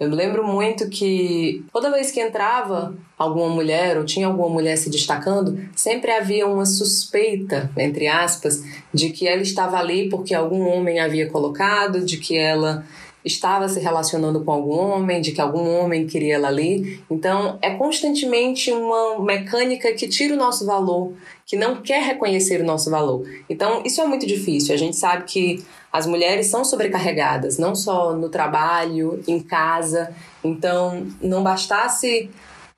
Eu 0.00 0.08
lembro 0.08 0.42
muito 0.46 0.88
que 0.88 1.62
toda 1.70 1.90
vez 1.90 2.10
que 2.10 2.22
entrava 2.22 2.94
alguma 3.18 3.50
mulher 3.50 3.98
ou 3.98 4.04
tinha 4.06 4.26
alguma 4.26 4.48
mulher 4.48 4.76
se 4.76 4.88
destacando, 4.88 5.60
sempre 5.76 6.10
havia 6.10 6.46
uma 6.46 6.64
suspeita, 6.64 7.70
entre 7.76 8.08
aspas, 8.08 8.64
de 8.94 9.10
que 9.10 9.28
ela 9.28 9.42
estava 9.42 9.76
ali 9.76 10.08
porque 10.08 10.34
algum 10.34 10.66
homem 10.66 10.98
havia 10.98 11.28
colocado, 11.28 12.00
de 12.02 12.16
que 12.16 12.34
ela 12.34 12.82
estava 13.24 13.68
se 13.68 13.80
relacionando 13.80 14.42
com 14.42 14.50
algum 14.50 14.78
homem, 14.78 15.20
de 15.20 15.32
que 15.32 15.40
algum 15.40 15.78
homem 15.78 16.06
queria 16.06 16.36
ela 16.36 16.48
ali. 16.48 17.02
Então, 17.10 17.58
é 17.60 17.70
constantemente 17.70 18.72
uma 18.72 19.22
mecânica 19.22 19.92
que 19.92 20.08
tira 20.08 20.34
o 20.34 20.36
nosso 20.36 20.64
valor, 20.64 21.12
que 21.44 21.56
não 21.56 21.82
quer 21.82 22.02
reconhecer 22.02 22.60
o 22.60 22.64
nosso 22.64 22.90
valor. 22.90 23.26
Então, 23.48 23.82
isso 23.84 24.00
é 24.00 24.06
muito 24.06 24.26
difícil. 24.26 24.74
A 24.74 24.78
gente 24.78 24.96
sabe 24.96 25.24
que 25.24 25.64
as 25.92 26.06
mulheres 26.06 26.46
são 26.46 26.64
sobrecarregadas, 26.64 27.58
não 27.58 27.74
só 27.74 28.14
no 28.14 28.28
trabalho, 28.28 29.22
em 29.26 29.40
casa. 29.40 30.14
Então, 30.42 31.06
não 31.20 31.42
bastasse 31.42 32.30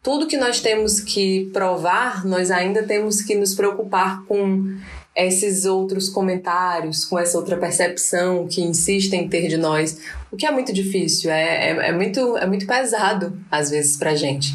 tudo 0.02 0.26
que 0.26 0.36
nós 0.36 0.60
temos 0.60 1.00
que 1.00 1.48
provar, 1.52 2.24
nós 2.24 2.50
ainda 2.50 2.82
temos 2.82 3.22
que 3.22 3.36
nos 3.36 3.54
preocupar 3.54 4.24
com 4.24 4.76
esses 5.14 5.64
outros 5.64 6.08
comentários, 6.08 7.04
com 7.04 7.18
essa 7.18 7.36
outra 7.36 7.56
percepção 7.56 8.46
que 8.48 8.62
insistem 8.62 9.24
em 9.24 9.28
ter 9.28 9.48
de 9.48 9.56
nós, 9.56 9.98
o 10.30 10.36
que 10.36 10.46
é 10.46 10.50
muito 10.50 10.72
difícil, 10.72 11.30
é, 11.30 11.70
é, 11.70 11.88
é 11.88 11.92
muito, 11.92 12.36
é 12.36 12.46
muito 12.46 12.66
pesado 12.66 13.38
às 13.50 13.70
vezes 13.70 13.96
pra 13.96 14.14
gente. 14.14 14.54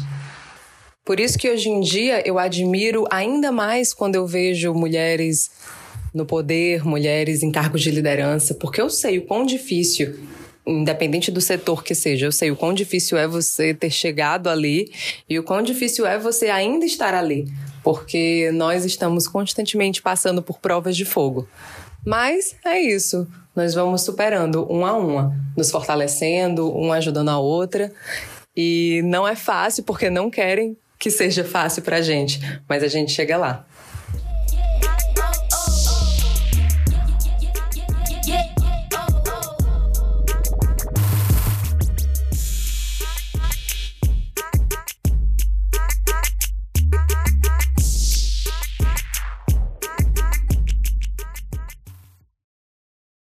Por 1.04 1.20
isso 1.20 1.38
que 1.38 1.48
hoje 1.48 1.70
em 1.70 1.80
dia 1.80 2.26
eu 2.26 2.38
admiro 2.38 3.06
ainda 3.10 3.50
mais 3.50 3.94
quando 3.94 4.16
eu 4.16 4.26
vejo 4.26 4.74
mulheres 4.74 5.50
no 6.12 6.26
poder, 6.26 6.84
mulheres 6.84 7.42
em 7.42 7.50
cargos 7.50 7.82
de 7.82 7.90
liderança, 7.90 8.54
porque 8.54 8.80
eu 8.80 8.90
sei 8.90 9.18
o 9.18 9.22
quão 9.22 9.46
difícil 9.46 10.18
independente 10.66 11.30
do 11.30 11.40
setor 11.40 11.82
que 11.82 11.94
seja, 11.94 12.26
eu 12.26 12.32
sei 12.32 12.50
o 12.50 12.56
quão 12.56 12.74
difícil 12.74 13.16
é 13.16 13.26
você 13.26 13.72
ter 13.72 13.88
chegado 13.88 14.50
ali 14.50 14.92
e 15.26 15.38
o 15.38 15.42
quão 15.42 15.62
difícil 15.62 16.06
é 16.06 16.18
você 16.18 16.50
ainda 16.50 16.84
estar 16.84 17.14
ali 17.14 17.46
porque 17.88 18.50
nós 18.52 18.84
estamos 18.84 19.26
constantemente 19.26 20.02
passando 20.02 20.42
por 20.42 20.58
provas 20.58 20.94
de 20.94 21.06
fogo. 21.06 21.48
Mas 22.04 22.54
é 22.62 22.78
isso, 22.78 23.26
nós 23.56 23.72
vamos 23.72 24.02
superando 24.02 24.66
uma 24.70 24.90
a 24.90 24.98
uma, 24.98 25.34
nos 25.56 25.70
fortalecendo, 25.70 26.70
uma 26.70 26.96
ajudando 26.96 27.30
a 27.30 27.38
outra. 27.38 27.90
E 28.54 29.00
não 29.06 29.26
é 29.26 29.34
fácil 29.34 29.84
porque 29.84 30.10
não 30.10 30.28
querem 30.28 30.76
que 30.98 31.10
seja 31.10 31.42
fácil 31.42 31.80
para 31.80 31.96
a 31.96 32.02
gente, 32.02 32.38
mas 32.68 32.82
a 32.82 32.88
gente 32.88 33.10
chega 33.10 33.38
lá. 33.38 33.64